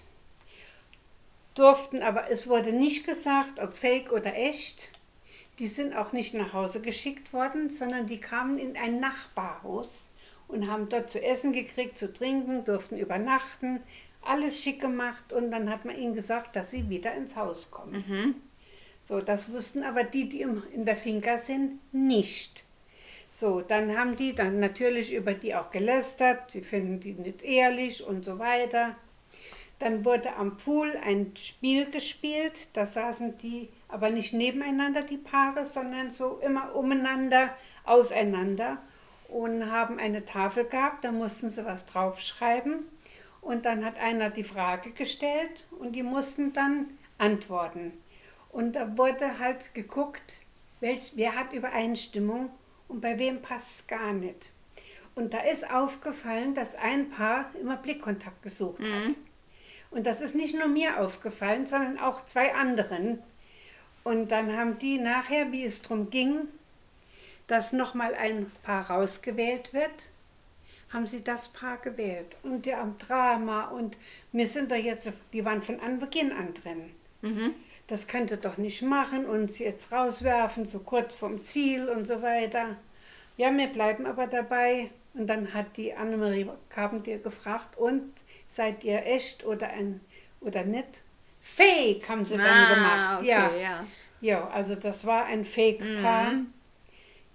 Durften 1.56 2.04
aber, 2.04 2.30
es 2.30 2.48
wurde 2.48 2.72
nicht 2.72 3.06
gesagt, 3.06 3.60
ob 3.60 3.76
fake 3.76 4.12
oder 4.12 4.36
echt. 4.36 4.90
Die 5.58 5.68
sind 5.68 5.96
auch 5.96 6.12
nicht 6.12 6.34
nach 6.36 6.54
Hause 6.54 6.82
geschickt 6.82 7.34
worden, 7.34 7.70
sondern 7.70 8.06
die 8.06 8.20
kamen 8.20 8.60
in 8.60 8.78
ein 8.78 9.00
Nachbarhaus 9.00 10.08
und 10.48 10.70
haben 10.70 10.90
dort 10.90 11.10
zu 11.10 11.22
essen 11.24 11.52
gekriegt, 11.52 11.98
zu 11.98 12.14
trinken, 12.14 12.64
durften 12.66 12.98
übernachten, 12.98 13.82
alles 14.22 14.62
schick 14.62 14.82
gemacht 14.82 15.34
und 15.34 15.52
dann 15.52 15.70
hat 15.70 15.86
man 15.86 15.98
ihnen 15.98 16.14
gesagt, 16.14 16.56
dass 16.56 16.72
sie 16.72 16.90
wieder 16.90 17.14
ins 17.14 17.36
Haus 17.36 17.72
kommen. 17.72 18.04
So, 19.10 19.22
das 19.22 19.52
wussten 19.52 19.84
aber 19.84 20.04
die, 20.04 20.30
die 20.30 20.42
in 20.44 20.86
der 20.86 20.96
Finca 20.96 21.40
sind, 21.40 21.80
nicht. 21.92 22.64
So, 23.32 23.62
dann 23.62 23.98
haben 23.98 24.16
die 24.16 24.36
dann 24.36 24.60
natürlich 24.60 25.16
über 25.16 25.34
die 25.34 25.56
auch 25.56 25.72
gelästert, 25.72 26.52
sie 26.52 26.62
finden 26.62 27.00
die 27.00 27.14
nicht 27.14 27.42
ehrlich 27.42 28.06
und 28.06 28.24
so 28.24 28.38
weiter. 28.38 28.96
Dann 29.80 30.06
wurde 30.06 30.36
am 30.36 30.58
Pool 30.58 30.96
ein 31.04 31.32
Spiel 31.38 31.90
gespielt, 31.90 32.68
da 32.74 32.86
saßen 32.86 33.40
die 33.40 33.70
aber 33.88 34.12
nicht 34.12 34.34
nebeneinander, 34.34 35.02
die 35.02 35.18
Paare, 35.18 35.66
sondern 35.66 36.14
so 36.14 36.40
immer 36.46 36.76
umeinander, 36.76 37.58
auseinander 37.86 38.78
und 39.28 39.72
haben 39.72 39.98
eine 39.98 40.24
Tafel 40.24 40.66
gehabt, 40.66 41.04
da 41.04 41.12
mussten 41.12 41.50
sie 41.50 41.66
was 41.66 41.88
draufschreiben 41.88 42.86
und 43.42 43.66
dann 43.66 43.84
hat 43.84 43.98
einer 43.98 44.30
die 44.30 44.44
Frage 44.44 44.92
gestellt 44.92 45.66
und 45.80 45.94
die 45.96 46.04
mussten 46.04 46.54
dann 46.54 46.86
antworten. 47.18 47.94
Und 48.52 48.74
da 48.74 48.98
wurde 48.98 49.40
halt 49.40 49.74
geguckt, 49.74 50.40
welch, 50.80 51.14
wer 51.16 51.36
hat 51.36 51.54
Übereinstimmung 51.54 52.50
und 52.88 53.02
bei 53.02 53.20
wem 53.20 53.42
passt 53.42 53.82
es 53.82 53.88
gar 53.88 54.14
nicht. 54.14 54.50
Und 55.16 55.34
da 55.34 55.40
ist 55.40 55.70
aufgefallen, 55.70 56.56
dass 56.56 56.76
ein 56.76 57.10
Paar 57.10 57.52
immer 57.62 57.78
Blickkontakt 57.78 58.42
gesucht 58.42 58.80
hat. 58.80 59.16
Und 59.92 60.06
das 60.06 60.22
ist 60.22 60.36
nicht 60.36 60.58
nur 60.58 60.68
mir 60.68 61.00
aufgefallen, 61.00 61.66
sondern 61.66 62.00
auch 62.00 62.26
zwei 62.26 62.54
anderen. 62.54 63.20
Und 64.04 64.32
dann 64.32 64.56
haben 64.56 64.80
die 64.80 64.98
nachher, 64.98 65.52
wie 65.52 65.66
es 65.66 65.82
darum 65.82 66.10
ging, 66.10 66.48
dass 67.48 67.74
nochmal 67.74 68.14
ein 68.16 68.50
Paar 68.64 68.90
rausgewählt 68.90 69.74
wird, 69.74 69.92
haben 70.94 71.06
sie 71.06 71.24
das 71.24 71.50
Paar 71.50 71.78
gewählt. 71.78 72.38
Und 72.44 72.66
die 72.66 72.74
am 72.74 72.98
Drama 72.98 73.66
und 73.70 73.98
wir 74.32 74.48
sind 74.48 74.72
da 74.72 74.76
jetzt, 74.76 75.12
die 75.34 75.46
waren 75.46 75.62
von 75.62 75.80
Anbeginn 75.80 76.32
an 76.32 76.54
drin. 76.54 76.92
Mhm. 77.22 77.56
Das 77.90 78.08
könnt 78.08 78.32
ihr 78.32 78.38
doch 78.38 78.58
nicht 78.58 78.82
machen, 78.84 79.26
uns 79.26 79.60
jetzt 79.60 79.92
rauswerfen, 79.92 80.66
so 80.66 80.80
kurz 80.80 81.16
vom 81.16 81.42
Ziel 81.42 81.90
und 81.90 82.06
so 82.08 82.22
weiter. 82.22 82.76
Ja, 83.36 83.56
wir 83.56 83.68
bleiben 83.68 84.06
aber 84.06 84.28
dabei. 84.28 84.92
Und 85.16 85.28
dann 85.28 85.54
hat 85.56 85.76
die 85.76 85.94
Annemarie 85.94 86.48
Carpentier 86.70 87.18
gefragt, 87.18 87.78
und 87.78 88.14
seid 88.48 88.84
ihr 88.84 89.06
echt 89.08 89.44
oder, 89.44 89.68
ein, 89.70 90.02
oder 90.40 90.64
nicht? 90.64 91.02
Fake 91.42 92.08
haben 92.08 92.24
sie 92.26 92.38
dann 92.38 92.46
Ah, 92.46 92.74
gemacht. 92.76 93.20
okay, 93.20 93.28
ja. 93.30 93.52
ja. 93.56 93.88
ja, 94.22 94.48
also 94.50 94.76
das 94.76 95.06
war 95.06 95.26
ein 95.26 95.44
Fake-Paar. 95.46 96.32
Mhm. 96.32 96.54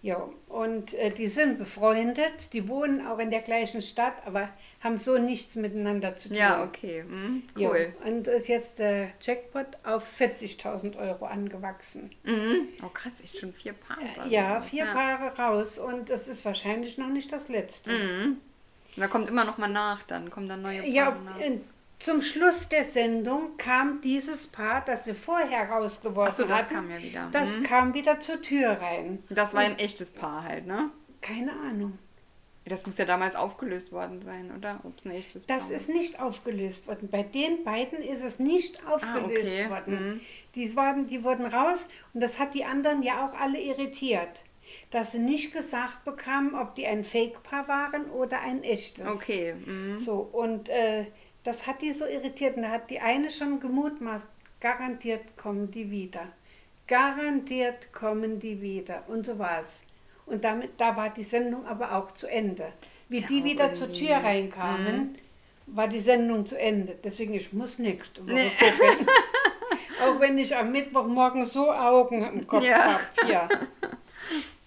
Ja, 0.03 0.29
und 0.49 0.95
äh, 0.95 1.11
die 1.11 1.29
sind 1.29 1.59
befreundet, 1.59 2.53
die 2.53 2.69
wohnen 2.69 3.05
auch 3.07 3.19
in 3.19 3.31
der 3.31 3.41
gleichen 3.41 3.83
Stadt, 3.83 4.15
aber 4.27 4.51
haben 4.85 4.99
so 4.99 5.19
nichts 5.19 5.57
miteinander 5.57 6.15
zu 6.15 6.29
tun. 6.29 6.37
Ja, 6.37 6.63
okay. 6.63 7.03
Mhm. 7.03 7.43
Ja, 7.57 7.71
Cool. 7.71 7.93
und 8.07 8.29
ist 8.29 8.47
jetzt 8.49 8.79
der 8.79 9.09
Jackpot 9.21 9.67
auf 9.83 10.07
40.000 10.21 10.97
Euro 10.99 11.25
angewachsen. 11.25 12.11
Mhm. 12.23 12.69
Oh 12.85 12.89
krass, 12.91 13.15
echt 13.23 13.39
schon 13.39 13.53
vier 13.53 13.73
Paare. 13.73 14.29
Ja, 14.29 14.61
vier 14.61 14.85
Paare 14.85 15.37
raus 15.37 15.79
und 15.79 16.11
es 16.11 16.29
ist 16.29 16.45
wahrscheinlich 16.45 16.99
noch 16.99 17.09
nicht 17.09 17.33
das 17.33 17.49
letzte. 17.49 17.91
Mhm. 17.93 18.37
Da 18.97 19.09
kommt 19.09 19.29
immer 19.29 19.45
noch 19.45 19.59
mal 19.59 19.67
nach, 19.69 20.05
dann 20.05 20.31
kommen 20.31 20.49
dann 20.49 20.63
neue 20.63 20.79
Paare 20.81 20.91
Ja, 20.91 21.11
nach. 21.25 21.41
äh, 21.41 21.59
zum 21.99 22.21
Schluss 22.21 22.69
der 22.69 22.85
Sendung 22.85 23.57
kam 23.57 24.01
dieses 24.03 24.47
Paar, 24.47 24.85
das 24.85 25.05
sie 25.07 25.15
vorher 25.15 25.71
rausgeworfen 25.71 26.29
Achso, 26.31 26.45
das 26.45 26.59
hatten, 26.59 26.75
kam 26.75 26.91
ja 26.91 27.03
wieder. 27.03 27.29
das 27.33 27.57
Mhm. 27.59 27.63
kam 27.63 27.95
wieder 27.95 28.21
zur 28.21 28.43
Tür 28.43 28.73
rein. 28.81 29.23
Das 29.31 29.55
war 29.55 29.63
ein 29.63 29.79
echtes 29.79 30.11
Paar 30.11 30.45
halt, 30.45 30.67
ne? 30.67 30.91
Keine 31.23 31.53
Ahnung. 31.53 31.99
Das 32.67 32.87
muss 32.87 32.97
ja 32.97 33.05
damals 33.05 33.35
aufgelöst 33.35 33.93
worden 33.93 34.23
sein, 34.23 34.51
oder? 34.57 34.81
Ob 34.85 34.97
es 34.99 35.05
ein 35.05 35.11
echtes 35.11 35.45
Das 35.45 35.69
Paar 35.69 35.77
ist 35.77 35.89
nicht 35.91 36.19
aufgelöst 36.21 36.87
worden. 36.87 37.09
Bei 37.11 37.23
den 37.23 37.63
beiden 37.63 38.01
ist 38.01 38.23
es 38.23 38.39
nicht 38.39 38.79
aufgelöst 38.87 39.53
Ah, 39.53 39.65
okay. 39.67 39.71
worden. 39.71 40.09
Mhm. 40.15 40.21
Die, 40.55 40.75
waren, 40.75 41.07
die 41.07 41.23
wurden 41.25 41.45
raus 41.45 41.87
und 42.15 42.21
das 42.21 42.39
hat 42.39 42.55
die 42.55 42.65
anderen 42.65 43.03
ja 43.03 43.27
auch 43.27 43.39
alle 43.39 43.61
irritiert. 43.61 44.41
Dass 44.91 45.13
sie 45.13 45.19
nicht 45.19 45.53
gesagt 45.53 46.05
bekamen, 46.05 46.55
ob 46.55 46.75
die 46.75 46.87
ein 46.87 47.05
Fake-Paar 47.05 47.69
waren 47.69 48.07
oder 48.11 48.41
ein 48.41 48.63
echtes. 48.63 49.07
Okay. 49.07 49.55
Mhm. 49.67 49.99
So, 49.99 50.15
und 50.33 50.69
äh, 50.71 51.05
das 51.43 51.67
hat 51.67 51.83
die 51.83 51.93
so 51.93 52.07
irritiert. 52.07 52.57
Und 52.57 52.63
da 52.63 52.71
hat 52.71 52.89
die 52.91 53.01
eine 53.01 53.31
schon 53.31 53.61
gemutmaßt, 53.61 54.29
garantiert 54.61 55.37
kommen 55.37 55.71
die 55.71 55.91
wieder. 55.91 56.29
Garantiert 56.87 57.93
kommen 57.93 58.39
die 58.41 58.61
wieder. 58.63 59.05
Und 59.09 59.27
so 59.27 59.39
war 59.39 59.61
es. 59.61 59.85
Und 60.27 60.45
damit, 60.45 60.73
da 60.79 60.97
war 60.97 61.11
die 61.11 61.23
Sendung 61.23 61.67
aber 61.67 61.95
auch 61.97 62.13
zu 62.13 62.27
Ende. 62.27 62.73
Wie 63.09 63.21
ja 63.21 63.27
die 63.29 63.45
wieder 63.45 63.75
zur 63.75 63.93
Tür. 63.93 64.19
Mhm. 64.19 64.25
reinkamen, 64.25 65.19
war 65.67 65.89
die 65.89 66.01
Sendung 66.01 66.47
zu 66.47 66.59
Ende. 66.59 66.97
Deswegen, 67.05 67.35
ich 67.35 67.53
muss 67.53 67.79
nächste 67.79 68.23
Woche 68.25 68.33
Nee. 68.35 68.51
gucken. 68.59 69.07
auch 70.03 70.21
wenn 70.21 70.39
ich 70.39 70.55
am 70.57 70.73
Mittwochmorgen 70.73 71.45
so 71.47 71.71
Augen 71.71 72.23
im 72.27 72.47
Kopf 72.47 72.65
Ja. 72.65 72.95
habe. 72.95 73.33
Ja. 73.33 73.49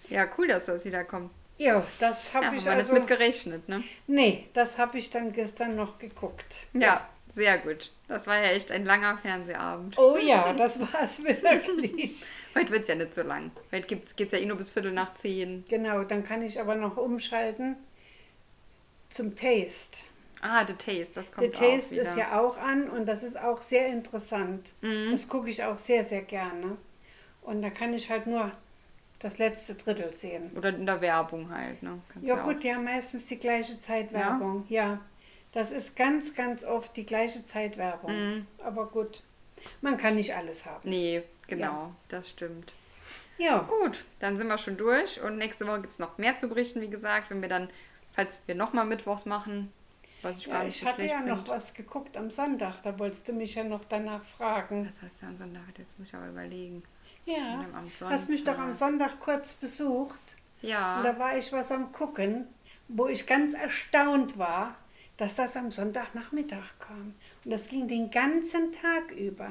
Ja, 0.10 0.26
cool, 0.38 0.48
dass 0.48 0.68
das 0.68 0.86
wieder 0.86 1.04
kommt. 1.04 1.32
ja, 1.58 1.86
das 2.00 2.34
habe 2.34 2.46
Ja, 2.46 2.54
ich 2.54 2.70
also... 2.70 2.80
das 2.80 2.92
mit 2.94 3.08
gerechnet, 3.08 3.68
ne? 3.68 3.84
nee, 4.08 4.48
das 4.54 4.78
habe 4.78 4.98
ich 4.98 5.10
dann 5.10 5.34
gestern 5.34 5.76
noch 5.76 6.00
geguckt. 6.00 6.46
Ja, 6.72 7.06
sehr 7.30 7.58
gut. 7.58 7.92
Das 8.08 8.26
war 8.26 8.38
ja 8.38 8.52
echt 8.52 8.72
ein 8.72 8.86
langer 8.86 9.18
Fernsehabend. 9.18 9.98
Oh 9.98 10.16
ja, 10.18 10.54
das 10.54 10.80
war 10.80 11.02
es 11.04 11.22
wirklich. 11.26 12.24
Heute 12.58 12.72
wird 12.72 12.82
es 12.84 12.88
ja 12.88 12.96
nicht 12.96 13.14
so 13.14 13.22
lang. 13.22 13.52
Heute 13.72 13.86
geht 13.86 14.20
es 14.20 14.32
ja 14.32 14.40
eh 14.40 14.46
nur 14.46 14.58
bis 14.58 14.72
Viertel 14.72 14.92
nach 14.92 15.14
zehn. 15.14 15.64
Genau, 15.70 16.04
dann 16.04 16.24
kann 16.24 16.42
ich 16.42 16.60
aber 16.60 16.74
noch 16.74 16.98
umschalten 16.98 17.76
zum 19.10 19.36
Taste. 19.36 20.00
Ah, 20.42 20.66
The 20.66 20.74
Taste, 20.74 21.14
das 21.16 21.32
kommt 21.32 21.46
The 21.46 21.52
Taste 21.52 21.96
auch. 21.96 22.04
Mhm. 22.04 22.08
ist 22.08 22.18
ja 22.18 22.40
auch 22.40 22.58
an 22.58 22.90
und 22.90 23.06
das 23.06 23.22
ist 23.22 23.38
auch 23.40 23.60
sehr 23.60 23.88
interessant. 23.88 24.74
Das 25.12 25.28
gucke 25.28 25.50
ich 25.50 25.64
auch 25.64 25.78
sehr, 25.78 26.04
sehr 26.04 26.24
gerne. 26.24 26.78
Und 27.44 27.62
da 27.62 27.70
kann 27.70 27.94
ich 27.94 28.10
halt 28.10 28.26
nur 28.26 28.52
das 29.20 29.38
letzte 29.38 29.76
Drittel 29.76 30.12
sehen. 30.14 30.52
Oder 30.56 30.70
in 30.70 30.86
der 30.86 31.00
Werbung 31.02 31.50
halt, 31.52 31.82
ne? 31.84 32.00
Kannst 32.12 32.28
Ja 32.28 32.44
gut, 32.44 32.64
die 32.64 32.74
haben 32.74 32.84
meistens 32.86 33.28
die 33.28 33.38
gleiche 33.38 33.80
Zeitwerbung. 33.80 34.66
Ja. 34.70 35.00
das 35.54 35.72
ist 35.72 35.96
ganz, 35.96 36.34
ganz 36.34 36.64
oft 36.64 36.96
die 36.98 37.06
gleiche 37.06 37.46
Zeitwerbung. 37.46 38.12
Mhm. 38.12 38.48
Aber 38.64 38.88
gut, 38.88 39.22
man 39.82 39.98
kann 39.98 40.16
nicht 40.16 40.36
alles 40.36 40.66
haben. 40.66 40.88
Nee, 40.88 41.24
genau, 41.48 41.94
das 42.10 42.30
stimmt. 42.30 42.74
Ja, 43.38 43.60
Gut, 43.60 44.04
dann 44.20 44.38
sind 44.38 44.48
wir 44.48 44.58
schon 44.58 44.78
durch 44.78 45.22
und 45.22 45.38
nächste 45.38 45.68
Woche 45.68 45.82
gibt 45.82 45.94
es 45.94 46.00
noch 46.00 46.18
mehr 46.18 46.38
zu 46.38 46.50
berichten, 46.50 46.82
wie 46.82 46.90
gesagt, 46.90 47.30
wenn 47.30 47.42
wir 47.42 47.50
dann, 47.50 47.70
falls 48.14 48.40
wir 48.48 48.56
nochmal 48.56 48.86
Mittwochs 48.86 49.26
machen, 49.26 49.72
was 50.24 50.38
ich 50.38 50.46
gar 50.48 50.60
ja 50.60 50.64
nicht 50.66 50.76
ich 50.78 50.82
so 50.82 50.88
hatte 50.88 51.04
ja 51.06 51.20
noch 51.20 51.38
finde. 51.38 51.52
was 51.52 51.74
geguckt 51.74 52.18
am 52.18 52.32
Sonntag, 52.32 52.82
da 52.82 52.98
wolltest 52.98 53.28
du 53.28 53.34
mich 53.34 53.56
ja 53.56 53.64
noch 53.64 53.86
danach 53.86 54.24
fragen. 54.24 54.88
Was 54.88 55.02
heißt 55.02 55.22
ja 55.22 55.28
am 55.28 55.38
Sonntag? 55.38 55.62
Jetzt 55.78 56.00
muss 56.00 56.08
ich 56.08 56.16
aber 56.16 56.30
überlegen. 56.30 56.84
Ja, 57.26 57.64
hast 58.06 58.30
mich 58.30 58.44
doch 58.44 58.58
am 58.58 58.72
Sonntag 58.72 59.20
kurz 59.20 59.54
besucht. 59.54 60.20
Ja. 60.62 60.98
Und 60.98 61.04
da 61.04 61.20
war 61.20 61.38
ich 61.38 61.52
was 61.52 61.72
am 61.72 61.92
Gucken, 61.92 62.48
wo 62.88 63.08
ich 63.08 63.28
ganz 63.28 63.54
erstaunt 63.54 64.38
war, 64.38 64.76
dass 65.18 65.36
das 65.36 65.58
am 65.58 65.72
Sonntagnachmittag 65.72 66.80
kam. 66.80 67.16
Und 67.44 67.52
das 67.52 67.68
ging 67.68 67.88
den 67.88 68.10
ganzen 68.12 68.72
Tag 68.72 69.12
über. 69.12 69.50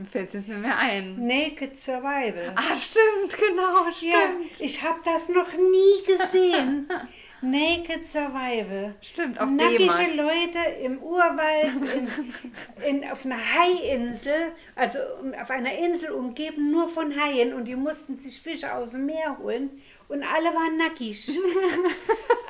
Mir 0.00 0.06
fällt 0.06 0.28
es 0.28 0.32
jetzt 0.32 0.48
nicht 0.48 0.58
mehr 0.58 0.78
ein. 0.78 1.26
Naked 1.26 1.76
Survival. 1.78 2.54
Ah, 2.56 2.74
stimmt, 2.74 3.38
genau, 3.38 3.92
stimmt. 3.92 4.12
ja, 4.12 4.30
ich 4.58 4.82
habe 4.82 4.98
das 5.04 5.28
noch 5.28 5.52
nie 5.52 6.06
gesehen. 6.06 6.88
Naked 7.42 8.08
Survival. 8.08 8.94
Stimmt, 9.02 9.38
auf 9.38 9.50
Nackige. 9.50 9.84
Leute 9.84 10.58
im 10.82 11.02
Urwald, 11.02 11.74
in, 11.94 13.02
in, 13.02 13.10
auf 13.10 13.26
einer 13.26 13.36
Haiinsel, 13.36 14.52
also 14.74 14.98
auf 15.38 15.50
einer 15.50 15.76
Insel 15.76 16.12
umgeben 16.12 16.70
nur 16.70 16.88
von 16.88 17.14
Haien 17.14 17.52
und 17.52 17.64
die 17.66 17.76
mussten 17.76 18.18
sich 18.18 18.40
Fische 18.40 18.74
aus 18.74 18.92
dem 18.92 19.04
Meer 19.04 19.36
holen 19.38 19.82
und 20.08 20.22
alle 20.22 20.46
waren 20.54 20.78
nackig. 20.78 21.28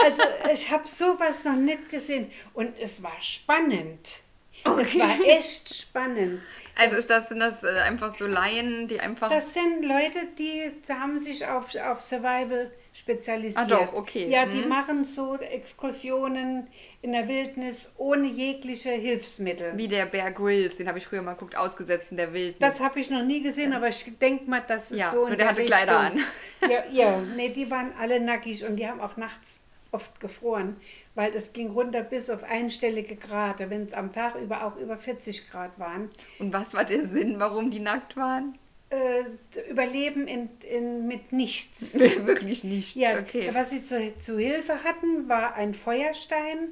Also 0.03 0.23
ich 0.51 0.71
habe 0.71 0.89
sowas 0.89 1.45
noch 1.45 1.57
nicht 1.57 1.91
gesehen 1.91 2.31
und 2.55 2.73
es 2.81 3.03
war 3.03 3.21
spannend. 3.21 4.23
Es 4.65 4.99
war 4.99 5.21
echt 5.27 5.75
spannend. 5.75 6.41
Also 6.79 6.97
ist 6.97 7.11
das, 7.11 7.29
sind 7.29 7.41
das 7.41 7.63
äh, 7.63 7.69
einfach 7.87 8.15
so 8.17 8.27
Laien, 8.27 8.89
die 8.89 9.01
einfach. 9.01 9.29
Das 9.29 9.53
sind 9.55 9.85
Leute, 9.85 10.27
die 10.39 10.71
haben 10.89 11.19
sich 11.19 11.47
auf, 11.47 11.75
auf 11.77 12.03
Survival 12.03 12.71
spezialisiert. 12.93 13.63
Ah, 13.63 13.67
doch, 13.67 13.93
okay. 13.93 14.27
Ja, 14.29 14.47
die 14.47 14.63
Mhm. 14.63 14.69
machen 14.69 15.05
so 15.05 15.37
Exkursionen 15.37 16.67
in 17.03 17.13
der 17.13 17.29
Wildnis 17.29 17.91
ohne 17.97 18.27
jegliche 18.27 18.91
Hilfsmittel. 18.91 19.77
wie 19.77 19.89
der 19.89 20.07
Bear 20.07 20.33
Grylls, 20.33 20.77
den 20.77 20.89
habe 20.89 20.99
ich 20.99 21.07
früher 21.07 21.23
mal 21.23 21.35
geguckt, 21.35 21.57
ausgesetzt 21.57 22.11
in 22.11 22.17
der 22.17 22.33
Wildnis. 22.33 22.59
Das 22.59 22.81
habe 22.81 22.99
ich 23.01 23.11
noch 23.11 23.23
nie 23.23 23.43
gesehen, 23.43 23.73
aber 23.73 23.89
ich 23.89 24.05
denke 24.19 24.51
mal, 24.51 24.63
das 24.67 24.91
ist 24.91 24.99
Ja, 24.99 25.11
so. 25.13 25.27
nur 25.29 25.37
der 25.37 25.49
hatte 25.49 25.65
Kleider 25.65 25.99
an. 25.99 26.21
Ja, 26.69 26.85
ja, 26.91 27.19
nee, 27.37 27.49
die 27.51 27.71
waren 27.71 27.93
alle 27.99 28.19
nackig 28.21 28.65
und 28.65 28.77
die 28.77 28.87
haben 28.89 29.01
auch 29.01 29.17
nachts 29.17 29.60
oft 29.92 30.20
gefroren, 30.20 30.76
weil 31.14 31.35
es 31.35 31.53
ging 31.53 31.70
runter 31.70 32.03
bis 32.03 32.31
auf 32.31 32.44
einstellige 32.44 33.16
Grade, 33.16 33.70
wenn 33.70 33.83
es 33.83 33.92
am 33.92 34.12
Tag 34.12 34.37
über 34.37 34.64
auch 34.64 34.76
über 34.76 34.96
40 34.96 35.50
Grad 35.50 35.79
waren. 35.79 36.11
Und 36.38 36.53
was 36.53 36.74
war 36.74 36.85
der 36.85 37.07
Sinn, 37.07 37.38
warum 37.38 37.70
die 37.70 37.81
nackt 37.81 38.16
waren? 38.16 38.53
Äh, 38.90 39.24
Überleben 39.70 40.26
in, 40.26 40.48
in, 40.68 41.07
mit 41.07 41.33
nichts. 41.33 41.94
Wirklich 41.98 42.64
nichts. 42.64 42.94
Ja, 42.94 43.18
okay. 43.18 43.50
was 43.53 43.70
sie 43.70 43.85
zu, 43.85 44.12
zu 44.18 44.38
Hilfe 44.38 44.83
hatten, 44.85 45.29
war 45.29 45.55
ein 45.55 45.74
Feuerstein, 45.74 46.68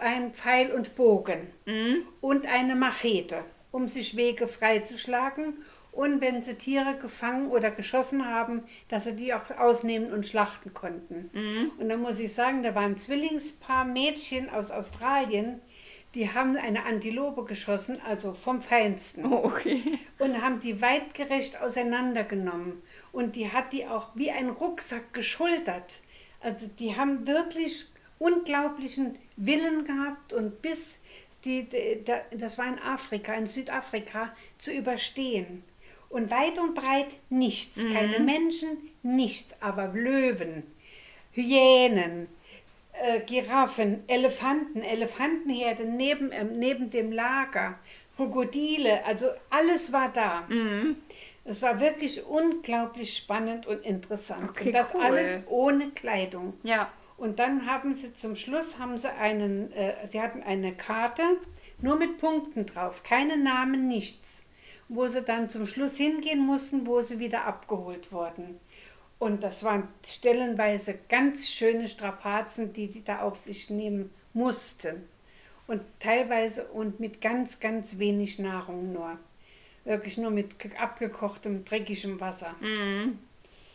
ein 0.00 0.32
Pfeil 0.32 0.70
und 0.72 0.94
Bogen 0.96 1.48
Mhm. 1.66 2.02
und 2.20 2.46
eine 2.46 2.76
Machete, 2.76 3.44
um 3.72 3.88
sich 3.88 4.16
Wege 4.16 4.46
freizuschlagen. 4.48 5.58
Und 5.98 6.20
wenn 6.20 6.42
sie 6.42 6.54
Tiere 6.54 6.94
gefangen 7.02 7.48
oder 7.48 7.72
geschossen 7.72 8.24
haben, 8.24 8.62
dass 8.86 9.02
sie 9.02 9.16
die 9.16 9.34
auch 9.34 9.50
ausnehmen 9.58 10.12
und 10.12 10.24
schlachten 10.26 10.72
konnten. 10.72 11.28
Mhm. 11.32 11.72
Und 11.76 11.88
dann 11.88 12.00
muss 12.00 12.20
ich 12.20 12.32
sagen, 12.32 12.62
da 12.62 12.76
waren 12.76 12.98
Zwillingspaar 12.98 13.84
Mädchen 13.84 14.48
aus 14.48 14.70
Australien, 14.70 15.60
die 16.14 16.32
haben 16.32 16.56
eine 16.56 16.84
Antilope 16.84 17.42
geschossen, 17.44 17.98
also 18.06 18.32
vom 18.34 18.62
Feinsten 18.62 19.26
Oh, 19.26 19.40
okay. 19.44 19.98
und 20.20 20.40
haben 20.40 20.60
die 20.60 20.80
weitgerecht 20.80 21.60
auseinandergenommen. 21.60 22.80
Und 23.10 23.34
die 23.34 23.50
hat 23.50 23.72
die 23.72 23.84
auch 23.84 24.10
wie 24.14 24.30
ein 24.30 24.50
Rucksack 24.50 25.12
geschultert. 25.12 25.94
Also 26.40 26.68
die 26.78 26.96
haben 26.96 27.26
wirklich 27.26 27.86
unglaublichen 28.20 29.16
Willen 29.36 29.84
gehabt 29.84 30.32
und 30.32 30.62
bis 30.62 30.98
die, 31.44 31.64
die, 31.64 32.04
da- 32.04 32.22
das 32.30 32.56
war 32.56 32.66
in 32.68 32.78
Afrika, 32.78 33.32
in 33.34 33.46
Südafrika, 33.46 34.32
zu 34.58 34.72
überstehen. 34.72 35.64
Und 36.08 36.30
weit 36.30 36.58
und 36.58 36.74
breit 36.74 37.08
nichts, 37.28 37.82
keine 37.92 38.20
Menschen, 38.20 38.68
nichts, 39.02 39.54
aber 39.60 39.88
Löwen, 39.88 40.62
Hyänen, 41.32 42.28
äh, 42.92 43.20
Giraffen, 43.20 44.04
Elefanten, 44.08 44.82
Elefantenherde 44.82 45.84
neben, 45.84 46.32
ähm, 46.32 46.58
neben 46.58 46.90
dem 46.90 47.12
Lager, 47.12 47.78
Krokodile, 48.16 49.04
also 49.04 49.26
alles 49.50 49.92
war 49.92 50.10
da. 50.12 50.46
Mhm. 50.48 50.96
Es 51.44 51.62
war 51.62 51.80
wirklich 51.80 52.26
unglaublich 52.26 53.16
spannend 53.16 53.66
und 53.66 53.84
interessant. 53.84 54.50
Okay, 54.50 54.66
und 54.66 54.72
das 54.72 54.94
cool. 54.94 55.02
alles 55.02 55.40
ohne 55.48 55.90
Kleidung. 55.90 56.54
Ja. 56.62 56.90
Und 57.16 57.38
dann 57.38 57.66
haben 57.66 57.94
sie 57.94 58.12
zum 58.12 58.36
Schluss 58.36 58.78
haben 58.78 58.98
sie 58.98 59.10
einen, 59.10 59.72
äh, 59.72 59.94
sie 60.10 60.20
hatten 60.20 60.42
eine 60.42 60.74
Karte 60.74 61.22
nur 61.80 61.96
mit 61.96 62.18
Punkten 62.18 62.66
drauf, 62.66 63.02
keine 63.02 63.36
Namen, 63.36 63.88
nichts, 63.88 64.44
wo 64.88 65.06
sie 65.06 65.22
dann 65.22 65.48
zum 65.48 65.66
Schluss 65.66 65.96
hingehen 65.96 66.40
mussten, 66.40 66.86
wo 66.86 67.00
sie 67.00 67.18
wieder 67.18 67.44
abgeholt 67.44 68.10
wurden. 68.12 68.58
Und 69.18 69.42
das 69.42 69.64
waren 69.64 69.88
stellenweise 70.06 70.98
ganz 71.08 71.48
schöne 71.48 71.88
Strapazen, 71.88 72.72
die 72.72 72.86
sie 72.86 73.02
da 73.02 73.20
auf 73.20 73.38
sich 73.38 73.68
nehmen 73.68 74.10
mussten. 74.32 75.08
Und 75.66 75.82
teilweise 76.00 76.64
und 76.64 77.00
mit 77.00 77.20
ganz, 77.20 77.60
ganz 77.60 77.98
wenig 77.98 78.38
Nahrung 78.38 78.92
nur. 78.92 79.18
Wirklich 79.84 80.18
nur 80.18 80.30
mit 80.30 80.54
abgekochtem, 80.78 81.64
dreckigem 81.64 82.20
Wasser. 82.20 82.54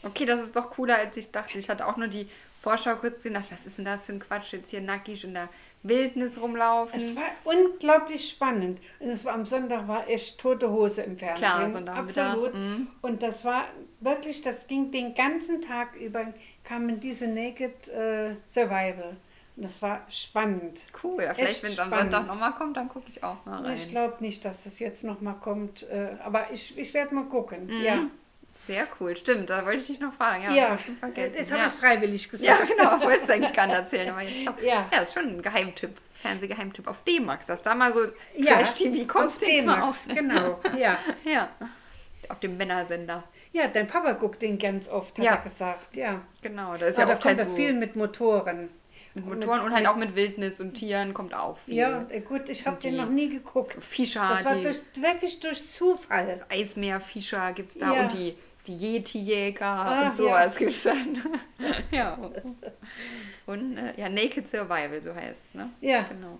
Okay, 0.01 0.25
das 0.25 0.41
ist 0.41 0.55
doch 0.55 0.69
cooler, 0.69 0.97
als 0.97 1.15
ich 1.17 1.31
dachte. 1.31 1.57
Ich 1.59 1.69
hatte 1.69 1.87
auch 1.87 1.97
nur 1.97 2.07
die 2.07 2.27
Vorschau 2.57 2.95
kurz 2.95 3.17
gesehen, 3.17 3.33
dachte, 3.33 3.51
was 3.51 3.65
ist 3.65 3.77
denn 3.77 3.85
das 3.85 4.05
für 4.05 4.13
ein 4.13 4.19
Quatsch, 4.19 4.53
jetzt 4.53 4.69
hier 4.69 4.81
nackig 4.81 5.23
in 5.23 5.33
der 5.33 5.49
Wildnis 5.83 6.39
rumlaufen. 6.39 6.97
Es 6.97 7.15
war 7.15 7.23
unglaublich 7.43 8.29
spannend. 8.29 8.79
Und 8.99 9.09
es 9.09 9.25
war 9.25 9.33
am 9.33 9.45
Sonntag 9.45 9.87
war 9.87 10.07
echt 10.07 10.39
tote 10.39 10.71
Hose 10.71 11.01
im 11.01 11.17
Fernsehen. 11.17 11.45
Klar, 11.45 11.71
Sonntagnachmittag, 11.71 12.29
Absolut. 12.31 12.53
mhm. 12.53 12.87
Und 13.01 13.21
das 13.21 13.43
war 13.43 13.65
wirklich, 13.99 14.41
das 14.41 14.67
ging 14.67 14.91
den 14.91 15.13
ganzen 15.13 15.61
Tag 15.61 15.95
über, 15.95 16.25
kamen 16.63 16.99
diese 16.99 17.27
Naked 17.27 17.89
äh, 17.89 18.35
Survival. 18.47 19.17
Und 19.55 19.65
das 19.65 19.81
war 19.81 20.01
spannend. 20.09 20.79
cool, 21.03 21.21
ja, 21.21 21.33
vielleicht 21.33 21.61
wenn 21.61 21.71
es 21.71 21.79
am. 21.79 21.91
Sonntag 21.91 22.25
nochmal 22.25 22.53
kommt, 22.53 22.75
dann 22.75 22.89
gucke 22.89 23.05
ich 23.09 23.23
auch 23.23 23.45
mal 23.45 23.61
rein. 23.61 23.75
Ich 23.75 23.89
glaube 23.89 24.15
nicht, 24.19 24.43
dass 24.45 24.65
es 24.65 24.79
jetzt 24.79 25.03
nochmal 25.03 25.35
kommt. 25.35 25.83
Äh, 25.83 26.15
aber 26.23 26.51
ich, 26.51 26.75
ich 26.77 26.93
werde 26.93 27.13
mal 27.13 27.25
gucken. 27.25 27.67
Mhm. 27.67 27.83
Ja. 27.83 28.07
Sehr 28.67 28.87
cool, 28.99 29.15
stimmt, 29.17 29.49
da 29.49 29.65
wollte 29.65 29.79
ich 29.79 29.87
dich 29.87 29.99
noch 29.99 30.13
fragen. 30.13 30.43
Ja, 30.43 30.51
Ja, 30.53 30.77
schon 30.77 30.95
vergessen. 30.97 31.35
jetzt 31.37 31.51
haben 31.51 31.57
ja. 31.57 31.63
wir 31.63 31.67
es 31.67 31.75
freiwillig 31.75 32.25
ja, 32.25 32.55
gesagt. 32.57 32.67
genau, 32.77 33.01
wollte 33.01 33.23
es 33.23 33.29
eigentlich 33.29 33.53
gar 33.53 33.67
nicht 33.67 33.75
erzählen, 33.75 34.09
aber 34.11 34.21
jetzt 34.21 34.47
doch. 34.47 34.61
Ja. 34.61 34.87
ja, 34.91 34.99
ist 35.01 35.13
schon 35.13 35.27
ein 35.27 35.41
Geheimtipp, 35.41 35.97
Fernsehgeheimtipp 36.21 36.87
auf 36.87 37.03
D-Max, 37.03 37.47
dass 37.47 37.61
da 37.61 37.75
mal 37.75 37.91
so 37.91 38.05
Ja, 38.37 38.53
Trash-TV 38.55 39.05
kommt. 39.05 39.25
auf 39.27 39.37
D-Max, 39.37 40.07
auch- 40.09 40.15
genau. 40.15 40.59
Ja. 40.77 40.97
Ja, 41.25 41.49
auf 42.29 42.39
dem 42.39 42.55
Männersender. 42.55 43.23
ja, 43.51 43.67
dein 43.67 43.87
Papa 43.87 44.13
guckt 44.13 44.41
den 44.41 44.57
ganz 44.57 44.87
oft, 44.87 45.17
hat 45.17 45.25
Ja. 45.25 45.31
er 45.33 45.37
gesagt. 45.41 45.95
Ja. 45.97 46.21
Genau, 46.41 46.77
da 46.77 46.85
ist 46.87 46.97
Ja, 46.97 47.01
ja 47.03 47.07
da 47.09 47.13
oft 47.15 47.25
halt 47.25 47.37
kommt 47.37 47.47
er 47.47 47.51
so 47.51 47.55
viel 47.57 47.73
mit 47.73 47.97
Motoren. 47.97 48.69
mit 49.13 49.25
Motoren 49.25 49.59
und 49.61 49.73
halt 49.75 49.85
auch 49.87 49.95
mit 49.97 50.15
Wildnis 50.15 50.59
und 50.61 50.73
Tieren 50.73 51.13
kommt 51.13 51.35
auch 51.35 51.57
viel. 51.59 51.75
Ja, 51.75 52.05
äh, 52.09 52.21
gut, 52.21 52.47
ich 52.49 52.65
habe 52.65 52.77
den 52.81 52.95
noch 52.95 53.09
nie 53.09 53.27
geguckt. 53.29 53.73
So 53.73 53.81
Fischer, 53.81 54.25
das 54.27 54.45
war 54.45 54.55
durch, 54.55 54.79
wirklich 54.99 55.39
durch 55.41 55.69
Zufall. 55.71 56.33
Eismeerfischer 56.49 57.51
gibt 57.53 57.73
es 57.73 57.77
da 57.77 57.93
Ja. 57.93 58.01
und 58.03 58.13
die, 58.13 58.35
die 58.67 58.75
Yeti-Jäger 58.77 59.65
Ah, 59.65 60.05
und 60.05 60.13
sowas 60.15 60.55
gibt 60.55 60.71
es 60.71 60.83
dann. 60.83 61.17
ja. 61.91 62.17
Und 63.45 63.77
äh, 63.77 63.93
ja, 63.99 64.09
Naked 64.09 64.47
Survival, 64.47 65.01
so 65.01 65.13
heißt 65.13 65.37
es, 65.49 65.53
ne? 65.53 65.69
Ja. 65.81 66.03
Genau. 66.03 66.39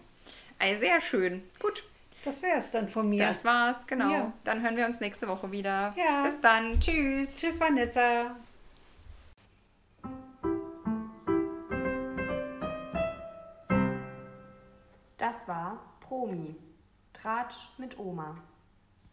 Also 0.59 0.79
sehr 0.79 1.01
schön. 1.01 1.43
Gut, 1.59 1.83
Das 2.23 2.41
wäre 2.41 2.57
es 2.59 2.71
dann 2.71 2.88
von 2.88 3.09
mir. 3.09 3.27
das 3.27 3.43
war's, 3.43 3.86
genau. 3.88 4.12
Ja. 4.12 4.33
Dann 4.45 4.62
hören 4.63 4.77
wir 4.77 4.86
uns 4.86 4.99
nächste 5.01 5.27
Woche 5.27 5.51
wieder. 5.51 5.93
Ja. 5.97 6.23
Bis 6.23 6.39
dann. 6.41 6.79
Tschüss. 6.79 7.36
Tschüss, 7.38 7.59
Vanessa. 7.59 8.36
Das 15.17 15.47
war 15.47 15.79
Promi. 16.01 16.55
Tratsch 17.13 17.67
mit 17.77 17.97
Oma. 17.97 18.36